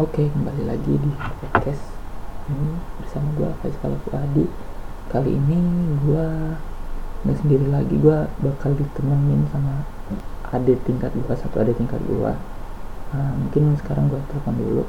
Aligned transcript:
Oke, 0.00 0.32
kembali 0.32 0.64
lagi 0.64 0.96
di 0.96 1.10
podcast 1.20 1.84
ini 2.48 2.80
bersama 2.96 3.28
gue 3.36 3.50
Faisal 3.60 3.92
Fuadi. 4.08 4.48
Kali 5.12 5.36
ini 5.36 5.58
gue 6.00 6.26
nggak 7.22 7.36
sendiri 7.44 7.66
lagi, 7.68 7.94
gue 8.00 8.18
bakal 8.40 8.72
ditemenin 8.72 9.44
sama 9.52 9.84
adik 10.48 10.80
tingkat 10.88 11.12
gue, 11.12 11.34
satu 11.36 11.60
adik 11.60 11.76
tingkat 11.76 12.00
gue. 12.08 12.32
Nah, 13.12 13.30
mungkin 13.36 13.76
sekarang 13.76 14.08
gue 14.08 14.20
telepon 14.32 14.56
dulu. 14.56 14.84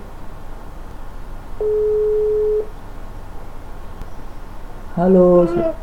Halo, 4.95 5.43
se- 5.49 5.75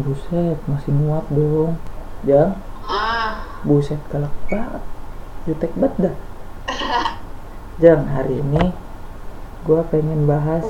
buset, 0.00 0.58
masih 0.64 0.92
nguap 0.96 1.28
dong. 1.28 1.76
Jang, 2.24 2.56
Ah, 2.88 3.44
buset 3.64 4.00
galak 4.08 4.32
banget. 4.48 4.80
Jutek 5.44 5.72
banget 5.76 6.08
dah. 6.08 6.16
Jang, 7.74 8.06
hari 8.06 8.38
ini 8.38 8.70
gue 9.66 9.82
pengen 9.90 10.30
bahas 10.30 10.62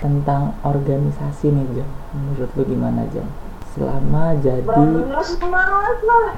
tentang 0.00 0.56
organisasi 0.64 1.52
nih 1.52 1.68
Jang. 1.76 1.92
Menurut 2.16 2.48
lu 2.56 2.62
gimana 2.64 3.04
Jang? 3.12 3.28
Selama 3.76 4.32
jadi 4.40 4.64
berat 4.64 6.00
lah. 6.00 6.32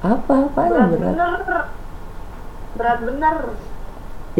apa-apanya 0.00 0.72
Berat 0.72 0.88
berat? 0.88 1.12
bener. 1.12 1.64
Berat 2.80 2.98
bener. 3.04 3.36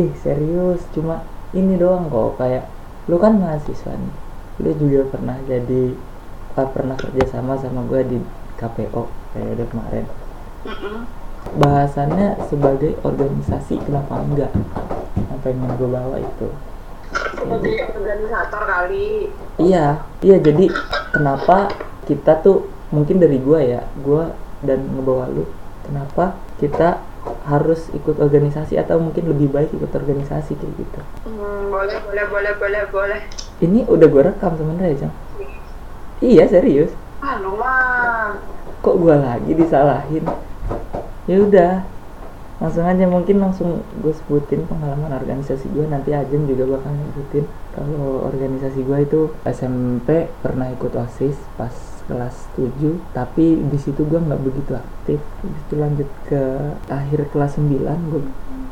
Ih 0.00 0.12
serius, 0.24 0.80
cuma 0.96 1.28
ini 1.52 1.76
doang 1.76 2.08
kok 2.08 2.40
kayak 2.40 2.64
lu 3.04 3.20
kan 3.20 3.36
mahasiswa 3.36 3.92
nih. 3.92 4.16
Lu 4.64 4.70
juga 4.80 5.12
pernah 5.12 5.36
jadi 5.44 5.92
ah, 6.56 6.64
pernah 6.64 6.96
kerja 6.96 7.28
sama 7.28 7.60
sama 7.60 7.84
gue 7.84 8.00
di 8.16 8.18
KPO 8.56 9.12
periode 9.36 9.64
kemarin. 9.68 10.08
Bahasannya 11.50 12.38
sebagai 12.46 12.94
organisasi 13.02 13.82
kenapa 13.82 14.22
enggak? 14.22 14.52
Yang 15.18 15.40
pengen 15.42 15.70
gue 15.74 15.88
bawa 15.90 16.16
itu. 16.20 16.48
Sebagai 17.10 17.74
organisator 17.90 18.62
kali. 18.68 19.34
Iya, 19.58 20.04
iya 20.22 20.36
jadi 20.38 20.70
kenapa 21.10 21.74
kita 22.06 22.38
tuh 22.40 22.70
mungkin 22.90 23.18
dari 23.22 23.38
gua 23.38 23.62
ya, 23.62 23.82
gua 24.02 24.34
dan 24.62 24.82
ngebawa 24.94 25.30
lu, 25.30 25.46
kenapa 25.86 26.38
kita 26.58 27.02
harus 27.46 27.90
ikut 27.94 28.18
organisasi 28.18 28.78
atau 28.78 28.98
mungkin 28.98 29.30
lebih 29.30 29.50
baik 29.50 29.70
ikut 29.74 29.92
organisasi 29.92 30.56
kayak 30.56 30.74
gitu. 30.78 31.00
Hmm, 31.26 31.70
boleh, 31.70 31.98
boleh, 32.02 32.24
boleh, 32.30 32.52
boleh, 32.56 32.82
boleh. 32.90 33.20
Ini 33.60 33.86
udah 33.86 34.06
gua 34.10 34.22
rekam 34.32 34.54
sebenarnya, 34.56 35.06
Jang. 35.06 35.14
Iya, 36.20 36.44
serius. 36.48 36.92
Ah, 37.20 37.40
lu 37.40 37.56
mah. 37.56 38.36
Kok 38.80 38.96
gua 38.96 39.16
lagi 39.20 39.52
disalahin? 39.52 40.24
Ya 41.30 41.38
udah. 41.46 41.86
Langsung 42.58 42.84
aja 42.84 43.06
mungkin 43.06 43.38
langsung 43.38 43.86
gue 44.02 44.12
sebutin 44.12 44.66
pengalaman 44.66 45.14
organisasi 45.14 45.70
gue 45.70 45.86
nanti 45.86 46.10
Ajeng 46.10 46.44
juga 46.50 46.76
bakal 46.76 46.90
nyebutin. 46.92 47.46
Kalau 47.72 48.26
organisasi 48.26 48.82
gue 48.82 48.98
itu 49.06 49.20
SMP 49.46 50.26
pernah 50.42 50.66
ikut 50.74 50.90
OSIS 50.90 51.38
pas 51.54 51.72
kelas 52.10 52.50
7 52.58 53.14
tapi 53.14 53.62
di 53.62 53.78
situ 53.78 54.02
gue 54.02 54.18
nggak 54.18 54.42
begitu 54.42 54.74
aktif. 54.74 55.22
Habis 55.40 55.62
itu 55.70 55.74
lanjut 55.78 56.08
ke 56.26 56.42
akhir 56.90 57.30
kelas 57.30 57.56
9 57.56 57.78
gue 58.10 58.22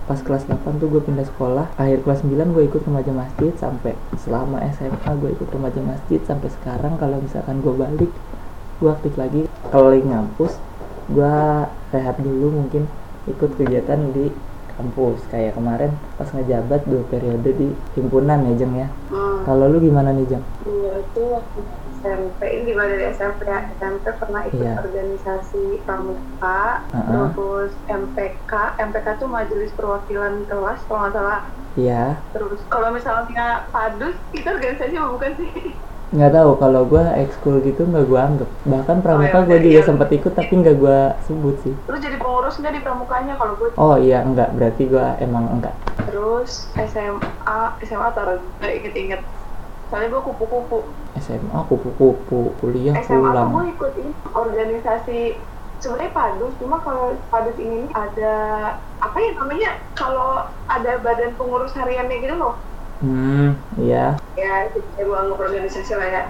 pas 0.04 0.20
kelas 0.20 0.44
8 0.50 0.82
tuh 0.82 0.88
gue 0.90 1.00
pindah 1.00 1.24
sekolah. 1.24 1.72
Akhir 1.78 2.04
kelas 2.04 2.26
9 2.26 2.34
gue 2.58 2.64
ikut 2.68 2.82
remaja 2.84 3.14
masjid 3.14 3.54
sampai 3.54 3.94
selama 4.20 4.60
SMA 4.74 5.10
gue 5.22 5.30
ikut 5.32 5.48
remaja 5.48 5.80
masjid 5.80 6.20
sampai 6.26 6.50
sekarang 6.60 6.98
kalau 6.98 7.22
misalkan 7.22 7.62
gue 7.62 7.72
balik 7.72 8.12
gue 8.84 8.90
aktif 8.90 9.14
lagi. 9.16 9.48
Kalau 9.72 9.94
lagi 9.94 10.04
ngampus 10.04 10.67
gue 11.08 11.34
rehat 11.94 12.16
dulu 12.20 12.46
mungkin 12.58 12.82
ikut 13.24 13.50
kegiatan 13.58 14.00
di 14.14 14.24
kampus 14.68 15.26
kayak 15.26 15.58
kemarin 15.58 15.90
pas 16.14 16.28
ngejabat 16.30 16.80
dua 16.86 17.02
periode 17.10 17.50
di 17.50 17.68
himpunan 17.96 18.38
ya 18.46 18.52
Jeng 18.60 18.74
ya 18.76 18.88
Hmm. 19.08 19.40
kalau 19.42 19.64
lu 19.72 19.80
gimana 19.80 20.12
nih 20.12 20.26
Jeng? 20.28 20.44
Iya, 20.60 20.92
itu 21.00 21.22
waktu 21.32 21.60
SMP. 21.98 22.40
Ini 22.44 22.62
gimana 22.68 22.88
dari 22.92 23.04
SMP 23.08 23.40
ya? 23.48 23.58
SMP 23.72 24.04
pernah 24.20 24.42
ikut 24.44 24.60
Iya. 24.60 24.72
organisasi 24.78 25.62
pramuka, 25.82 26.62
Uh-uh. 26.92 27.32
terus 27.32 27.72
MPK. 27.88 28.52
MPK 28.78 29.06
tuh 29.16 29.28
Majelis 29.32 29.72
Perwakilan 29.72 30.44
Kelas, 30.44 30.84
kalau 30.84 30.98
nggak 31.02 31.14
salah. 31.16 31.40
Iya 31.74 32.28
Terus 32.28 32.60
kalau 32.68 32.88
misalnya 32.92 33.66
padus, 33.72 34.16
itu 34.30 34.44
organisasi 34.46 34.94
bukan 35.00 35.32
sih? 35.40 35.50
nggak 36.08 36.32
tahu 36.32 36.50
kalau 36.56 36.82
gue 36.88 37.04
ekskul 37.20 37.60
gitu 37.60 37.84
nggak 37.84 38.08
gue 38.08 38.20
anggap 38.20 38.50
bahkan 38.64 38.96
pramuka 39.04 39.36
Oh, 39.38 39.42
ya 39.44 39.48
gue 39.52 39.58
juga 39.60 39.80
iya. 39.80 39.84
sempat 39.84 40.08
ikut 40.08 40.32
tapi 40.32 40.52
nggak 40.56 40.76
gue 40.80 40.98
sebut 41.28 41.56
sih 41.60 41.74
Lu 41.84 41.96
jadi 42.00 42.16
pengurus 42.16 42.56
nggak 42.56 42.72
di 42.72 42.80
pramukanya 42.80 43.36
kalau 43.36 43.52
gue 43.60 43.68
oh 43.76 43.96
iya 44.00 44.24
enggak 44.24 44.56
berarti 44.56 44.88
gue 44.88 45.06
emang 45.20 45.44
enggak 45.52 45.76
Terus 46.08 46.64
SMA, 46.72 47.60
SMA 47.84 48.08
taruh 48.16 48.40
nggak 48.40 48.72
inget-inget. 48.80 49.20
Soalnya 49.92 50.08
gue 50.08 50.22
kupu-kupu. 50.24 50.78
SMA 51.20 51.60
kupu-kupu 51.68 52.56
kuliah 52.56 52.96
SMA 53.04 53.04
tuh 53.04 53.20
gue 53.20 53.28
pulang 53.28 53.68
ikut 53.68 53.92
ini 54.00 54.12
organisasi 54.32 55.20
sebenarnya 55.78 56.10
padus, 56.10 56.52
cuma 56.56 56.80
kalau 56.80 57.12
padus 57.28 57.60
ini 57.60 57.92
ada 57.92 58.34
apa 58.98 59.16
ya 59.20 59.30
namanya 59.36 59.70
kalau 59.92 60.48
ada 60.64 60.92
badan 61.04 61.36
pengurus 61.36 61.76
hariannya 61.76 62.16
gitu 62.18 62.34
loh. 62.34 62.56
hmm 62.98 63.57
iya 63.78 64.16
Ya, 64.38 64.70
gue 64.70 65.16
anggap 65.18 65.38
organisasi 65.42 65.98
lah 65.98 66.08
ya. 66.08 66.22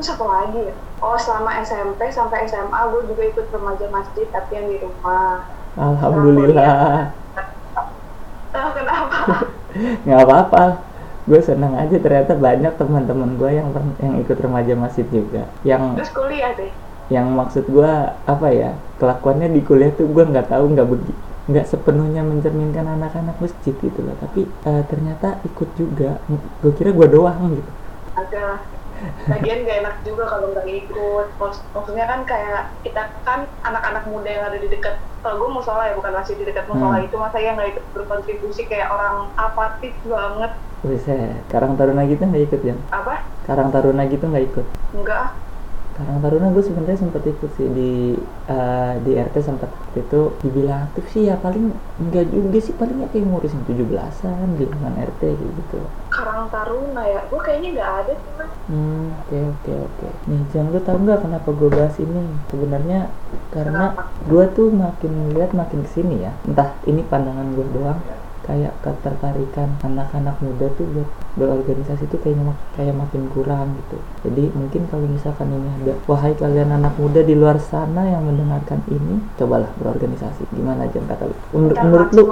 Terus 0.00 0.08
apa 0.16 0.24
lagi 0.24 0.72
ya? 0.72 0.74
Oh, 1.04 1.18
selama 1.20 1.60
SMP 1.60 2.08
sampai 2.08 2.48
SMA 2.48 2.80
gue 2.88 3.02
juga 3.12 3.22
ikut 3.28 3.46
remaja 3.52 3.86
masjid 3.92 4.24
tapi 4.32 4.56
yang 4.56 4.66
di 4.72 4.76
rumah. 4.80 5.44
alhamdulillah 5.74 7.12
Tahu 8.52 8.68
kenapa? 8.76 9.16
nggak 10.04 10.20
apa-apa 10.28 10.64
gue 11.24 11.40
seneng 11.40 11.72
aja 11.78 11.96
ternyata 11.96 12.36
banyak 12.36 12.72
teman-teman 12.76 13.30
gue 13.40 13.50
yang 13.56 13.68
yang 13.96 14.14
ikut 14.20 14.36
remaja 14.36 14.74
masjid 14.76 15.06
juga 15.08 15.48
yang 15.64 15.96
Terus 15.96 16.12
kuliah 16.12 16.52
deh. 16.52 16.68
yang 17.08 17.32
maksud 17.32 17.64
gue 17.64 17.92
apa 18.26 18.48
ya 18.52 18.76
kelakuannya 19.00 19.48
di 19.48 19.64
kuliah 19.64 19.88
tuh 19.96 20.12
gue 20.12 20.24
nggak 20.28 20.52
tahu 20.52 20.76
nggak 20.76 20.88
begi 20.92 21.14
nggak 21.42 21.66
sepenuhnya 21.66 22.22
mencerminkan 22.22 22.86
anak-anak 22.86 23.36
masjid 23.38 23.74
gitu 23.74 24.00
loh 24.00 24.14
tapi 24.14 24.46
eh, 24.46 24.82
ternyata 24.86 25.42
ikut 25.42 25.68
juga 25.74 26.22
gue 26.62 26.72
kira 26.72 26.94
gue 26.94 27.08
doang 27.10 27.50
gitu 27.50 27.70
ada 28.14 28.62
bagian 29.26 29.64
gak 29.64 29.78
enak 29.82 29.96
juga 30.04 30.24
kalau 30.28 30.52
nggak 30.52 30.68
ikut 30.68 31.26
Maksud- 31.34 31.66
maksudnya 31.72 32.06
kan 32.06 32.20
kayak 32.22 32.76
kita 32.80 33.02
kan 33.24 33.40
anak-anak 33.60 34.04
muda 34.06 34.28
yang 34.28 34.44
ada 34.46 34.58
di 34.60 34.68
dekat 34.68 34.94
kalau 35.18 35.38
gue 35.38 35.50
musola 35.50 35.90
ya 35.90 35.94
bukan 35.94 36.12
masih 36.12 36.34
di 36.36 36.44
dekat 36.44 36.66
musola 36.68 36.98
Hmm. 36.98 37.06
itu 37.06 37.16
masa 37.16 37.38
yang 37.38 37.54
nggak 37.56 37.70
ikut 37.72 37.84
berkontribusi 37.90 38.62
kayak 38.66 38.88
orang 38.88 39.34
apatis 39.34 39.94
banget 40.04 40.52
Buset, 40.82 41.46
Karang 41.46 41.78
Taruna 41.78 42.02
gitu 42.04 42.26
nggak 42.26 42.44
ikut 42.50 42.60
ya? 42.62 42.74
apa 42.90 43.14
Karang 43.46 43.70
Taruna 43.70 44.02
gitu 44.06 44.26
nggak 44.26 44.44
ikut? 44.50 44.66
enggak. 44.92 45.30
Karang 46.02 46.18
Taruna 46.18 46.50
gue 46.50 46.64
sebenarnya 46.66 46.98
sempat 46.98 47.22
ikut 47.22 47.50
sih 47.54 47.68
di 47.70 48.18
eh, 48.50 48.94
di 49.06 49.10
RT 49.14 49.36
sempat 49.38 49.70
itu 49.94 50.20
dibilang 50.42 50.90
aktif 50.90 51.04
sih 51.14 51.30
ya 51.30 51.38
paling 51.38 51.70
enggak 52.02 52.26
juga 52.34 52.58
sih 52.58 52.74
palingnya 52.74 53.06
kayak 53.14 53.30
ngurusin 53.30 53.62
17-an 53.70 54.58
di 54.58 54.64
lingkungan 54.66 54.94
RT 54.98 55.22
kayak 55.22 55.52
gitu. 55.62 55.78
Karang 56.10 56.50
Taruna 56.50 57.06
ya 57.06 57.20
gue 57.30 57.40
kayaknya 57.40 57.68
nggak 57.78 57.90
ada 58.02 58.12
sih 58.18 58.32
mas 58.34 58.52
Hmm, 58.70 59.10
oke 59.26 59.38
oke 59.58 59.72
oke. 59.74 60.08
Nih, 60.30 60.42
jangan 60.54 60.70
lu 60.70 60.80
tahu 60.86 60.98
nggak 61.02 61.20
kenapa 61.26 61.48
gue 61.50 61.68
bahas 61.68 61.96
ini? 61.98 62.22
Sebenarnya 62.46 63.10
karena 63.50 63.90
gue 64.30 64.44
tuh 64.54 64.70
makin 64.70 65.12
lihat 65.34 65.50
makin 65.50 65.82
ke 65.82 65.90
sini 65.90 66.22
ya. 66.22 66.32
Entah 66.46 66.78
ini 66.86 67.02
pandangan 67.02 67.58
gue 67.58 67.66
doang. 67.74 67.98
Kayak 68.42 68.74
ketertarikan 68.82 69.78
anak-anak 69.80 70.34
muda 70.42 70.66
tuh 70.74 70.82
buat 70.90 71.08
berorganisasi 71.32 72.10
tuh 72.10 72.18
kayaknya 72.18 72.50
mak- 72.50 72.64
kayak 72.74 72.92
makin 72.92 73.30
kurang 73.30 73.78
gitu. 73.78 73.96
Jadi 74.26 74.50
mungkin 74.52 74.82
kalau 74.90 75.06
misalkan 75.06 75.48
ini 75.48 75.70
ada, 75.82 75.94
wahai 76.04 76.34
kalian 76.34 76.74
anak 76.74 76.94
muda 76.98 77.22
di 77.22 77.38
luar 77.38 77.56
sana 77.56 78.02
yang 78.02 78.26
mendengarkan 78.26 78.82
ini, 78.90 79.22
cobalah 79.38 79.70
berorganisasi. 79.78 80.42
Gimana 80.50 80.90
aja 80.90 80.98
kata 80.98 81.30
lu? 81.30 81.36
Menur- 81.54 81.70
Bentar, 81.70 81.84
menurut 81.86 82.10
lu 82.10 82.22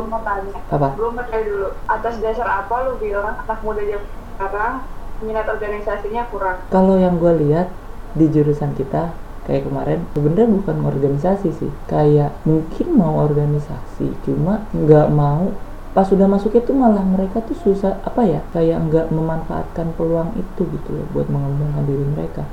apa? 0.70 0.88
gue 0.94 1.08
mau 1.11 1.23
tanya 1.26 1.40
dulu 1.46 1.67
atas 1.87 2.14
dasar 2.19 2.46
apa 2.46 2.75
lu 2.87 2.93
bilang 2.99 3.38
anak 3.38 3.58
muda 3.62 3.82
zaman 3.82 4.08
sekarang 4.35 4.75
minat 5.20 5.46
organisasinya 5.46 6.23
kurang 6.32 6.56
Kalau 6.69 6.96
yang 6.96 7.20
gue 7.20 7.32
lihat 7.44 7.69
di 8.17 8.26
jurusan 8.26 8.73
kita 8.75 9.12
kayak 9.44 9.67
kemarin 9.67 10.00
sebenarnya 10.11 10.49
bukan 10.49 10.76
organisasi 10.85 11.49
sih 11.52 11.73
kayak 11.87 12.35
mungkin 12.43 12.87
mau 12.94 13.19
organisasi 13.20 14.14
cuma 14.23 14.62
nggak 14.70 15.08
mau 15.11 15.50
pas 15.90 16.06
sudah 16.06 16.31
masuknya 16.31 16.62
tuh 16.62 16.76
malah 16.78 17.02
mereka 17.02 17.42
tuh 17.42 17.58
susah 17.58 17.98
apa 18.06 18.22
ya 18.22 18.40
kayak 18.54 18.78
nggak 18.87 19.06
memanfaatkan 19.10 19.90
peluang 19.98 20.31
itu 20.38 20.62
gitu 20.62 20.88
loh 20.94 21.06
buat 21.10 21.26
mengembangkan 21.26 21.84
diri 21.87 22.06
mereka. 22.14 22.46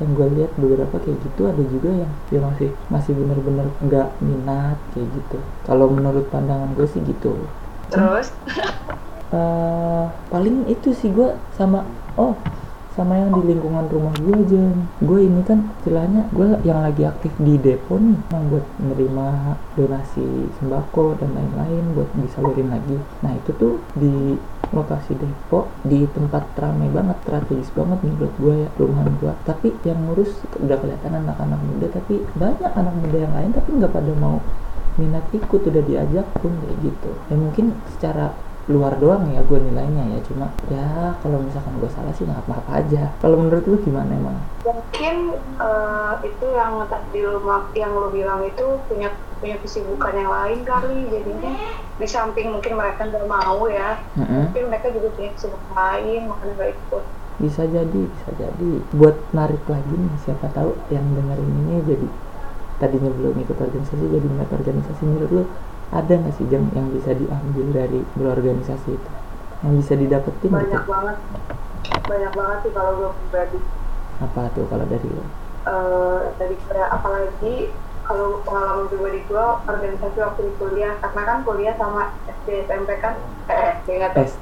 Yang 0.00 0.10
gue 0.16 0.28
lihat 0.40 0.52
beberapa 0.56 0.96
kayak 0.96 1.18
gitu 1.22 1.42
ada 1.44 1.62
juga 1.68 1.90
yang 1.92 2.12
ya 2.32 2.40
masih 2.40 2.68
masih 2.88 3.12
bener-bener 3.14 3.68
nggak 3.84 4.08
minat 4.24 4.78
kayak 4.96 5.06
gitu. 5.12 5.38
Kalau 5.68 5.86
menurut 5.92 6.26
pandangan 6.32 6.72
gue 6.74 6.86
sih 6.88 7.04
gitu. 7.04 7.36
Terus? 7.94 8.34
Eh 9.30 10.04
paling 10.32 10.66
itu 10.66 10.90
sih 10.90 11.14
gue 11.14 11.38
sama 11.54 11.86
oh 12.18 12.34
sama 12.94 13.14
yang 13.18 13.30
di 13.34 13.54
lingkungan 13.54 13.86
rumah 13.86 14.14
gue 14.18 14.34
aja. 14.34 14.64
Gue 15.00 15.20
ini 15.26 15.40
kan 15.46 15.70
istilahnya 15.80 16.26
gue 16.34 16.48
yang 16.66 16.82
lagi 16.82 17.06
aktif 17.06 17.32
di 17.38 17.54
depo 17.56 17.96
nih 17.96 18.18
yang 18.34 18.42
buat 18.50 18.66
menerima 18.82 19.26
donasi 19.78 20.26
sembako 20.58 21.18
dan 21.22 21.30
lain-lain 21.34 21.84
buat 21.94 22.10
disalurin 22.18 22.68
lagi. 22.70 22.98
Nah 23.22 23.32
itu 23.38 23.50
tuh 23.54 23.78
di 23.94 24.34
lokasi 24.70 25.18
depo 25.18 25.66
di 25.82 26.06
tempat 26.14 26.54
ramai 26.54 26.86
banget 26.90 27.18
strategis 27.26 27.70
banget 27.74 27.98
menurut 28.06 28.32
gue 28.38 28.54
ya 28.54 28.68
rumahan 28.78 29.10
gue 29.18 29.32
tapi 29.42 29.74
yang 29.82 29.98
ngurus 30.06 30.30
udah 30.62 30.78
kelihatan 30.78 31.26
anak-anak 31.26 31.58
muda 31.58 31.86
tapi 31.90 32.22
banyak 32.38 32.70
anak 32.78 32.94
muda 32.94 33.18
yang 33.18 33.34
lain 33.34 33.50
tapi 33.50 33.68
nggak 33.74 33.90
pada 33.90 34.12
mau 34.14 34.38
minat 34.94 35.26
ikut 35.34 35.60
udah 35.64 35.82
diajak 35.86 36.26
pun 36.38 36.52
kayak 36.60 36.76
gitu. 36.82 37.10
Ya 37.30 37.36
mungkin 37.38 37.66
secara 37.96 38.36
luar 38.68 38.98
doang 39.00 39.30
ya 39.32 39.40
gue 39.46 39.58
nilainya 39.62 40.04
ya. 40.16 40.18
Cuma 40.26 40.46
ya 40.68 41.16
kalau 41.24 41.38
misalkan 41.40 41.78
gue 41.80 41.90
salah 41.92 42.12
sih 42.12 42.26
nggak 42.28 42.44
apa-apa 42.44 42.70
aja. 42.84 43.14
Kalau 43.22 43.36
menurut 43.40 43.64
lu 43.64 43.76
gimana 43.80 44.10
emang? 44.12 44.36
Mungkin 44.66 45.40
uh, 45.56 46.20
itu 46.20 46.46
yang 46.52 46.84
tadi 46.90 47.24
lu 47.24 47.40
yang 47.72 47.92
lu 47.96 48.08
bilang 48.12 48.44
itu 48.44 48.76
punya 48.90 49.08
punya 49.40 49.56
kesibukan 49.62 50.12
yang 50.12 50.30
lain 50.30 50.60
kali. 50.66 51.08
Jadinya 51.08 51.52
di 52.00 52.08
samping 52.08 52.48
mungkin 52.48 52.80
mereka 52.80 53.04
nggak 53.04 53.28
mau 53.28 53.68
ya 53.68 54.00
mm-hmm. 54.16 54.42
mungkin 54.48 54.64
mereka 54.72 54.88
juga 54.88 55.12
punya 55.12 55.30
kesibukan 55.36 55.72
lain 55.76 56.20
makanya 56.32 56.52
nggak 56.56 56.70
ikut. 56.72 57.04
Bisa 57.40 57.62
jadi 57.68 58.00
bisa 58.08 58.28
jadi. 58.40 58.70
Buat 58.96 59.16
narik 59.36 59.60
lagi 59.68 59.94
nih 59.94 60.16
siapa 60.24 60.48
tahu 60.56 60.72
yang 60.88 61.04
dengerin 61.12 61.52
ini 61.68 61.76
jadi 61.84 62.08
tadinya 62.80 63.12
belum 63.12 63.36
ikut 63.44 63.58
organisasi 63.60 64.04
jadi 64.08 64.26
minat 64.26 64.48
organisasi. 64.48 65.02
Menurut 65.04 65.30
lu 65.30 65.44
ada 65.90 66.12
nggak 66.14 66.34
sih 66.38 66.46
jam 66.46 66.70
yang 66.70 66.86
bisa 66.94 67.10
diambil 67.18 67.66
dari 67.74 68.00
berorganisasi 68.14 68.90
itu? 68.94 69.10
Yang 69.66 69.74
bisa 69.82 69.92
didapetin 69.98 70.50
banyak 70.54 70.70
gitu? 70.70 70.86
banget. 70.86 71.16
Banyak 72.06 72.32
banget 72.38 72.58
sih 72.62 72.72
kalau 72.72 72.90
gue 72.94 73.10
pribadi. 73.10 73.58
Apa 74.22 74.42
tuh 74.54 74.64
kalau 74.70 74.86
dari 74.86 75.08
lo? 75.10 75.24
Uh, 75.66 76.30
dari 76.38 76.56
apalagi 76.70 77.74
kalau 78.06 78.42
pengalaman 78.46 78.86
pribadi 78.86 79.20
gue 79.26 79.46
organisasi 79.66 80.18
waktu 80.22 80.40
di 80.46 80.52
kuliah. 80.62 80.94
Karena 81.02 81.22
kan 81.26 81.38
kuliah 81.42 81.74
sama 81.74 82.14
SD 82.26 82.70
SMP 82.70 82.90
kan 83.02 83.18
eh 83.50 83.82
SD 83.82 83.88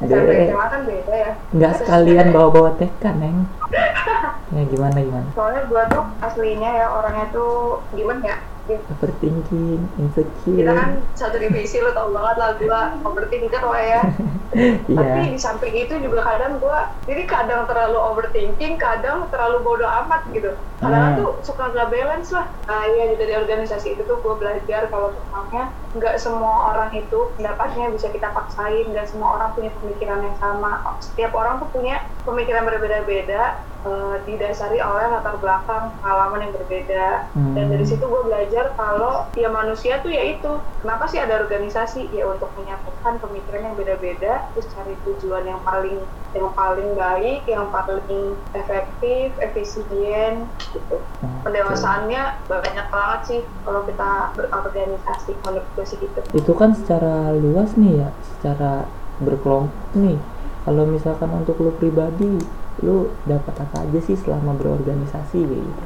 SMP 0.04 0.52
SMA 0.52 0.66
kan 0.68 0.80
beda 0.84 1.14
ya. 1.16 1.32
Nggak 1.56 1.72
sekalian 1.80 2.28
bawa-bawa 2.36 2.76
TK 2.76 3.04
neng. 3.16 3.48
Ya 4.48 4.64
gimana 4.64 4.96
gimana? 4.96 5.28
Soalnya 5.36 5.68
gue 5.68 5.82
tuh 5.92 6.04
aslinya 6.24 6.70
ya 6.72 6.88
orangnya 6.88 7.28
tuh 7.36 7.84
gimana 7.92 8.32
ya 8.32 8.40
overthinking, 8.76 9.80
insecure. 9.96 10.58
Kita 10.60 10.72
kan 10.76 10.90
satu 11.16 11.36
divisi 11.40 11.80
lo 11.80 11.90
tau 11.96 12.12
banget 12.12 12.36
lah 12.36 12.50
gue 12.60 12.82
overthinker 13.08 13.62
lah 13.64 13.82
ya. 13.82 14.02
yeah. 14.92 14.96
Tapi 14.96 15.20
di 15.32 15.38
samping 15.40 15.74
itu 15.74 15.94
juga 16.04 16.20
kadang 16.24 16.60
gue, 16.60 16.78
jadi 17.08 17.22
kadang 17.24 17.64
terlalu 17.64 17.98
overthinking, 17.98 18.76
kadang 18.76 19.32
terlalu 19.32 19.64
bodoh 19.64 19.88
amat 20.04 20.22
gitu. 20.32 20.52
Kadang 20.78 21.02
hmm. 21.14 21.18
tuh 21.18 21.30
suka 21.42 21.72
gak 21.72 21.90
balance 21.90 22.30
lah. 22.30 22.46
Nah 22.68 22.82
iya 22.92 23.16
dari 23.16 23.34
organisasi 23.34 23.96
itu 23.96 24.02
tuh 24.04 24.20
gue 24.20 24.34
belajar 24.36 24.86
kalau 24.92 25.16
sebenarnya 25.16 25.64
nggak 25.98 26.16
semua 26.16 26.72
orang 26.72 26.90
itu 26.94 27.28
pendapatnya 27.34 27.90
bisa 27.90 28.08
kita 28.14 28.30
paksain, 28.30 28.86
nggak 28.88 29.10
semua 29.10 29.36
orang 29.36 29.50
punya 29.52 29.70
pemikiran 29.82 30.22
yang 30.22 30.36
sama. 30.38 30.96
Setiap 31.02 31.34
orang 31.34 31.58
tuh 31.58 31.68
punya 31.74 32.06
pemikiran 32.22 32.64
berbeda-beda 32.64 33.58
uh, 33.86 34.16
didasari 34.26 34.80
oleh 34.82 35.06
latar 35.12 35.36
belakang 35.38 35.92
pengalaman 36.00 36.48
yang 36.48 36.52
berbeda 36.54 37.06
hmm. 37.34 37.54
dan 37.54 37.64
dari 37.70 37.84
situ 37.86 38.02
gue 38.02 38.22
belajar 38.26 38.74
kalau 38.74 39.28
ya 39.38 39.48
manusia 39.52 40.00
tuh 40.02 40.10
ya 40.10 40.36
itu 40.36 40.58
kenapa 40.82 41.06
sih 41.06 41.20
ada 41.20 41.40
organisasi 41.44 42.10
ya 42.10 42.26
untuk 42.26 42.50
menyatukan 42.58 43.20
pemikiran 43.22 43.72
yang 43.72 43.76
beda-beda 43.76 44.48
terus 44.54 44.66
cari 44.74 44.94
tujuan 45.06 45.44
yang 45.46 45.60
paling 45.62 46.00
yang 46.36 46.52
paling 46.52 46.92
baik 46.92 47.42
yang 47.48 47.72
paling 47.72 48.36
efektif 48.52 49.32
efisien 49.40 50.48
gitu 50.74 50.98
hmm. 51.22 51.40
pendewasaannya 51.46 52.22
banyak 52.44 52.86
banget 52.92 53.20
sih 53.24 53.40
kalau 53.62 53.84
kita 53.86 54.36
berorganisasi 54.36 55.32
menurut 55.46 55.68
gue 55.76 55.86
gitu 55.96 56.18
itu 56.36 56.52
kan 56.52 56.76
secara 56.76 57.32
luas 57.32 57.72
nih 57.80 58.04
ya 58.04 58.08
secara 58.36 58.84
berkelompok 59.18 59.96
nih. 59.96 60.20
Kalau 60.68 60.84
misalkan 60.84 61.32
untuk 61.32 61.56
lo 61.64 61.72
pribadi 61.72 62.38
lu 62.84 63.10
dapat 63.26 63.54
apa 63.58 63.82
aja 63.82 63.98
sih 63.98 64.14
selama 64.14 64.54
berorganisasi 64.54 65.38
gitu 65.42 65.82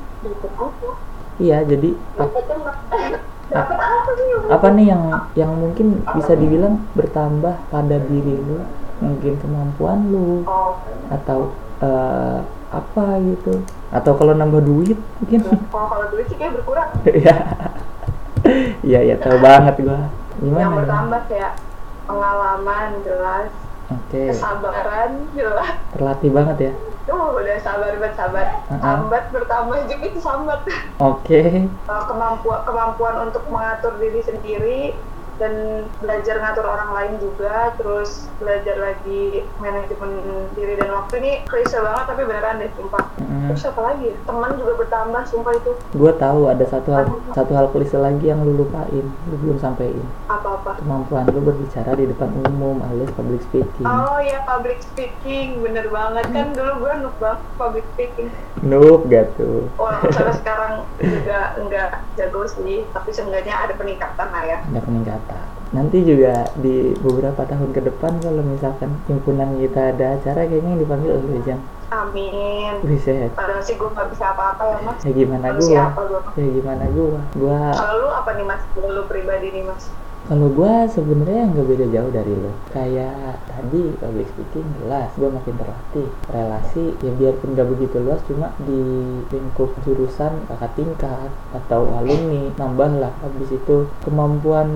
iya 1.41 1.65
jadi 1.65 1.97
apa, 3.53 3.75
apa? 4.49 4.67
Nih 4.73 4.93
yang 4.93 5.05
yang 5.37 5.53
mungkin 5.57 6.01
bisa 6.17 6.33
dibilang 6.37 6.89
bertambah 6.97 7.53
pada 7.69 7.97
diri 8.01 8.37
lu? 8.37 8.65
Mungkin 9.03 9.35
kemampuan 9.43 10.09
lu 10.09 10.47
atau 11.13 11.53
uh, 11.85 12.41
apa 12.73 13.07
gitu? 13.21 13.61
Atau 13.93 14.17
kalau 14.17 14.33
nambah 14.33 14.65
duit 14.65 14.97
mungkin? 15.21 15.41
Oh, 15.69 15.85
kalau 15.85 16.07
duit 16.09 16.29
sih 16.33 16.37
kayak 16.41 16.57
berkurang 16.61 16.89
iya 18.89 19.01
iya 19.03 19.15
ya 19.19 19.23
tahu 19.23 19.37
banget 19.41 19.75
gua 19.85 20.01
gimana 20.41 20.63
yang 20.63 20.75
bertambah 20.79 21.21
kayak 21.29 21.53
pengalaman 22.09 22.91
jelas 23.05 23.51
okay. 23.89 24.27
kesabaran 24.33 25.11
jelas 25.37 25.75
terlatih 25.95 26.31
banget 26.33 26.59
ya 26.71 26.75
Oh, 27.11 27.35
udah 27.35 27.59
sabar 27.59 27.99
banget 27.99 28.15
sabar. 28.15 28.47
Uh 28.71 28.79
-huh. 28.79 28.79
Sambat 28.79 29.25
bertambah 29.35 29.91
juga 29.91 30.07
itu 30.07 30.21
sambat. 30.23 30.63
Oke. 31.03 31.43
Okay. 31.43 31.67
kemampuan 31.83 32.63
kemampuan 32.63 33.27
untuk 33.27 33.43
mengatur 33.51 33.99
diri 33.99 34.23
sendiri 34.23 34.81
dan 35.41 35.85
belajar 35.99 36.39
ngatur 36.41 36.67
orang 36.67 36.91
lain 36.93 37.13
juga 37.23 37.73
terus 37.81 38.29
belajar 38.37 38.77
lagi 38.77 39.47
manajemen 39.63 40.13
diri 40.53 40.77
dan 40.77 40.91
waktu. 40.93 41.23
Ini 41.23 41.33
klise 41.49 41.79
banget 41.81 42.05
tapi 42.11 42.23
beneran 42.29 42.61
deh 42.61 42.71
sumpah. 42.77 43.05
Mm. 43.23 43.49
terus 43.53 43.65
apa 43.69 43.81
lagi? 43.93 44.11
Teman 44.29 44.51
juga 44.61 44.73
bertambah 44.85 45.23
sumpah 45.29 45.53
itu. 45.57 45.73
Gue 45.97 46.13
tahu 46.17 46.41
ada 46.51 46.65
satu 46.69 46.91
hal 46.93 47.07
satu 47.33 47.53
hal 47.57 47.67
klise 47.73 47.97
lagi 47.97 48.29
yang 48.29 48.45
lu 48.45 48.55
lupain 48.55 49.07
lu 49.31 49.37
belum 49.41 49.59
sampaikan 49.59 50.05
apa-apa? 50.29 50.81
Kemampuan 50.83 51.29
lu 51.31 51.41
berbicara 51.41 51.97
di 51.97 52.09
depan 52.09 52.29
umum 52.49 52.83
alias 52.85 53.11
public 53.17 53.41
speaking. 53.47 53.87
Oh 53.87 54.19
iya 54.21 54.45
public 54.45 54.81
speaking 54.83 55.61
bener 55.65 55.89
banget. 55.89 56.25
Kan 56.31 56.53
dulu 56.53 56.87
gue 56.87 56.93
noob 57.03 57.17
banget 57.19 57.41
public 57.57 57.85
speaking. 57.97 58.29
Noob 58.63 59.09
gak 59.09 59.33
tuh? 59.37 59.67
Walaupun 59.77 60.11
sampai 60.17 60.35
sekarang 60.39 60.73
juga 61.01 61.57
enggak 61.59 61.91
jago 62.19 62.43
sih 62.47 62.85
tapi 62.93 63.11
seenggaknya 63.11 63.55
ada 63.55 63.75
peningkatan 63.77 64.29
lah 64.29 64.45
ya. 64.45 64.59
Ada 64.71 64.81
peningkatan 64.83 65.32
nanti 65.73 66.05
juga 66.05 66.53
di 66.61 66.93
beberapa 67.01 67.49
tahun 67.49 67.73
ke 67.73 67.81
depan 67.89 68.21
kalau 68.21 68.45
misalkan 68.45 68.93
himpunan 69.09 69.57
kita 69.57 69.97
ada 69.97 70.21
acara 70.21 70.45
kayaknya 70.45 70.77
yang 70.77 70.83
dipanggil 70.85 71.13
oleh 71.17 71.43
Jang 71.45 71.63
Amin. 71.93 72.81
Bisa. 72.89 73.29
Padahal 73.37 73.61
sih 73.61 73.77
gue 73.77 73.85
gak 73.85 74.09
bisa 74.17 74.33
apa-apa 74.33 74.65
ya 74.65 74.79
mas. 74.81 75.05
Ya 75.05 75.13
gimana 75.13 75.53
gue? 75.53 75.77
Ya 76.41 76.49
gimana 76.57 76.85
gue? 76.89 77.21
Gua. 77.37 77.69
Kalau 77.77 77.95
lu 78.01 78.09
apa 78.09 78.31
nih 78.33 78.45
mas? 78.49 78.65
Kalau 78.73 78.89
lu 78.97 79.03
pribadi 79.05 79.53
nih 79.53 79.61
mas? 79.69 79.93
Kalau 80.31 80.49
gue 80.55 80.75
sebenarnya 80.87 81.51
nggak 81.51 81.67
beda 81.67 81.87
jauh 81.91 82.11
dari 82.15 82.35
lo 82.39 82.53
kayak 82.71 83.43
tadi 83.51 83.83
public 83.99 84.29
speaking 84.31 84.67
jelas 84.81 85.11
gue 85.19 85.29
makin 85.29 85.55
terlatih 85.59 86.09
relasi 86.31 86.85
ya 87.03 87.11
biarpun 87.13 87.59
gak 87.59 87.69
begitu 87.69 87.97
luas 88.01 88.23
cuma 88.25 88.55
di 88.63 88.81
lingkup 89.35 89.75
jurusan 89.83 90.47
kakak 90.47 90.73
tingkat 90.79 91.31
atau 91.53 91.91
alumni 91.99 92.49
nambah 92.55 93.03
lah 93.03 93.13
habis 93.21 93.51
itu 93.51 93.91
kemampuan 94.07 94.69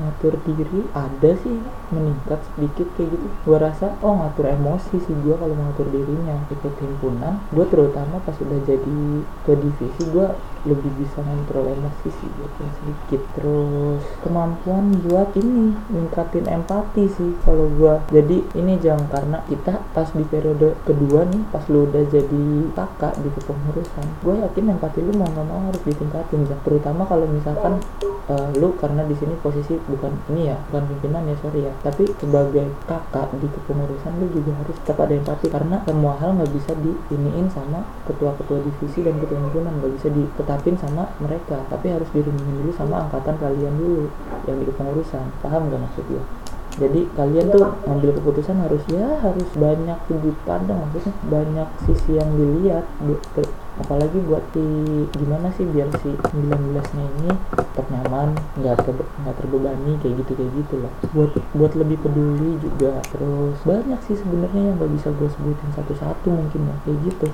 ngatur 0.00 0.34
diri 0.42 0.80
ada 0.96 1.30
sih 1.40 1.60
meningkat 1.90 2.42
sedikit 2.54 2.86
kayak 2.98 3.14
gitu. 3.14 3.26
Gue 3.46 3.58
rasa 3.58 3.94
oh 4.02 4.14
ngatur 4.18 4.50
emosi 4.50 4.96
sih 4.98 5.16
gue 5.22 5.34
kalau 5.38 5.54
ngatur 5.54 5.86
dirinya. 5.90 6.34
Ikut 6.50 6.74
himpunan 6.82 7.38
gue 7.54 7.66
terutama 7.70 8.18
pas 8.22 8.34
udah 8.34 8.60
jadi 8.66 9.00
ke 9.46 9.52
divisi 9.54 10.02
gue 10.10 10.28
lebih 10.66 10.90
bisa 10.98 11.22
kontrol 11.22 11.70
emosi 11.70 12.08
sih 12.10 12.30
gitu 12.30 12.62
sedikit. 12.82 13.22
Terus 13.38 14.02
kemampuan 14.26 14.85
buat 15.04 15.30
ini 15.36 15.76
ningkatin 15.92 16.48
empati 16.48 17.04
sih 17.12 17.30
kalau 17.44 17.68
gua. 17.76 18.00
Jadi 18.08 18.42
ini 18.56 18.80
jangan 18.80 19.06
karena 19.12 19.38
kita 19.46 19.84
pas 19.92 20.08
di 20.10 20.24
periode 20.24 20.74
kedua 20.88 21.28
nih 21.28 21.42
pas 21.52 21.62
lu 21.68 21.84
udah 21.84 22.04
jadi 22.08 22.44
kakak 22.72 23.20
di 23.20 23.28
kepengurusan 23.36 24.06
gue 24.24 24.34
yakin 24.42 24.74
empati 24.74 24.98
lu 25.04 25.12
mau 25.14 25.28
nggak 25.28 25.70
harus 25.70 25.82
ditingkatin 25.84 26.48
ya. 26.48 26.56
Terutama 26.64 27.04
kalau 27.04 27.28
misalkan 27.28 27.78
uh, 28.32 28.48
lu 28.56 28.72
karena 28.80 29.04
di 29.04 29.14
sini 29.14 29.36
posisi 29.38 29.76
bukan 29.76 30.12
ini 30.32 30.50
ya 30.50 30.56
bukan 30.72 30.88
pimpinan 30.88 31.28
ya 31.28 31.36
sorry 31.44 31.68
ya. 31.68 31.72
Tapi 31.84 32.08
sebagai 32.16 32.72
kakak 32.88 33.28
di 33.36 33.48
kepengurusan 33.52 34.12
lu 34.18 34.26
juga 34.32 34.56
harus 34.64 34.76
tetap 34.82 35.04
ada 35.04 35.14
empati. 35.14 35.46
Karena 35.52 35.84
semua 35.84 36.16
hal 36.18 36.34
nggak 36.34 36.52
bisa 36.56 36.72
diiniin 36.74 37.52
sama 37.52 37.84
ketua-ketua 38.08 38.64
divisi 38.64 39.04
dan 39.04 39.20
ketua 39.20 39.38
himpunan 39.38 39.72
nggak 39.78 39.92
bisa 40.00 40.08
diketahui 40.10 40.46
ditetapin 40.46 40.76
sama 40.78 41.10
mereka. 41.18 41.58
Tapi 41.66 41.86
harus 41.90 42.08
dirundingin 42.14 42.62
dulu 42.62 42.72
sama 42.72 43.06
angkatan 43.06 43.36
kalian 43.36 43.74
dulu 43.74 44.06
yang 44.46 44.58
di 44.62 44.64
kepengurusan 44.76 45.24
paham 45.40 45.72
gak 45.72 45.80
maksud 45.80 46.04
gue 46.04 46.24
jadi 46.76 47.00
kalian 47.16 47.46
tuh 47.56 47.64
ngambil 47.88 48.10
keputusan 48.20 48.60
harus 48.60 48.84
ya 48.92 49.16
harus 49.24 49.48
banyak 49.56 49.96
sudut 50.04 50.36
pandang 50.44 50.76
maksudnya 50.84 51.16
banyak 51.32 51.68
sisi 51.88 52.20
yang 52.20 52.28
dilihat 52.36 52.84
apalagi 53.76 54.18
buat 54.24 54.44
si 54.56 54.64
gimana 55.16 55.52
sih 55.52 55.68
biar 55.68 55.88
si 56.00 56.16
19 56.32 56.72
nya 56.72 57.04
ini 57.20 57.32
tetap 57.52 57.86
nyaman 57.92 58.32
nggak 58.56 58.76
ter, 58.88 58.96
nggak 58.96 59.34
terbebani 59.36 59.92
kayak 60.00 60.14
gitu 60.24 60.32
kayak 60.32 60.52
gitu 60.56 60.74
loh. 60.80 60.92
Buat 61.12 61.32
buat 61.52 61.72
lebih 61.76 62.00
peduli 62.00 62.56
juga 62.60 63.04
terus 63.12 63.58
banyak 63.68 64.00
sih 64.08 64.16
sebenarnya 64.16 64.72
yang 64.72 64.76
gak 64.80 64.92
bisa 64.96 65.08
gue 65.12 65.28
sebutin 65.28 65.70
satu-satu 65.76 66.28
mungkin 66.32 66.72
ya 66.72 66.76
kayak 66.88 66.98
gitu. 67.04 67.26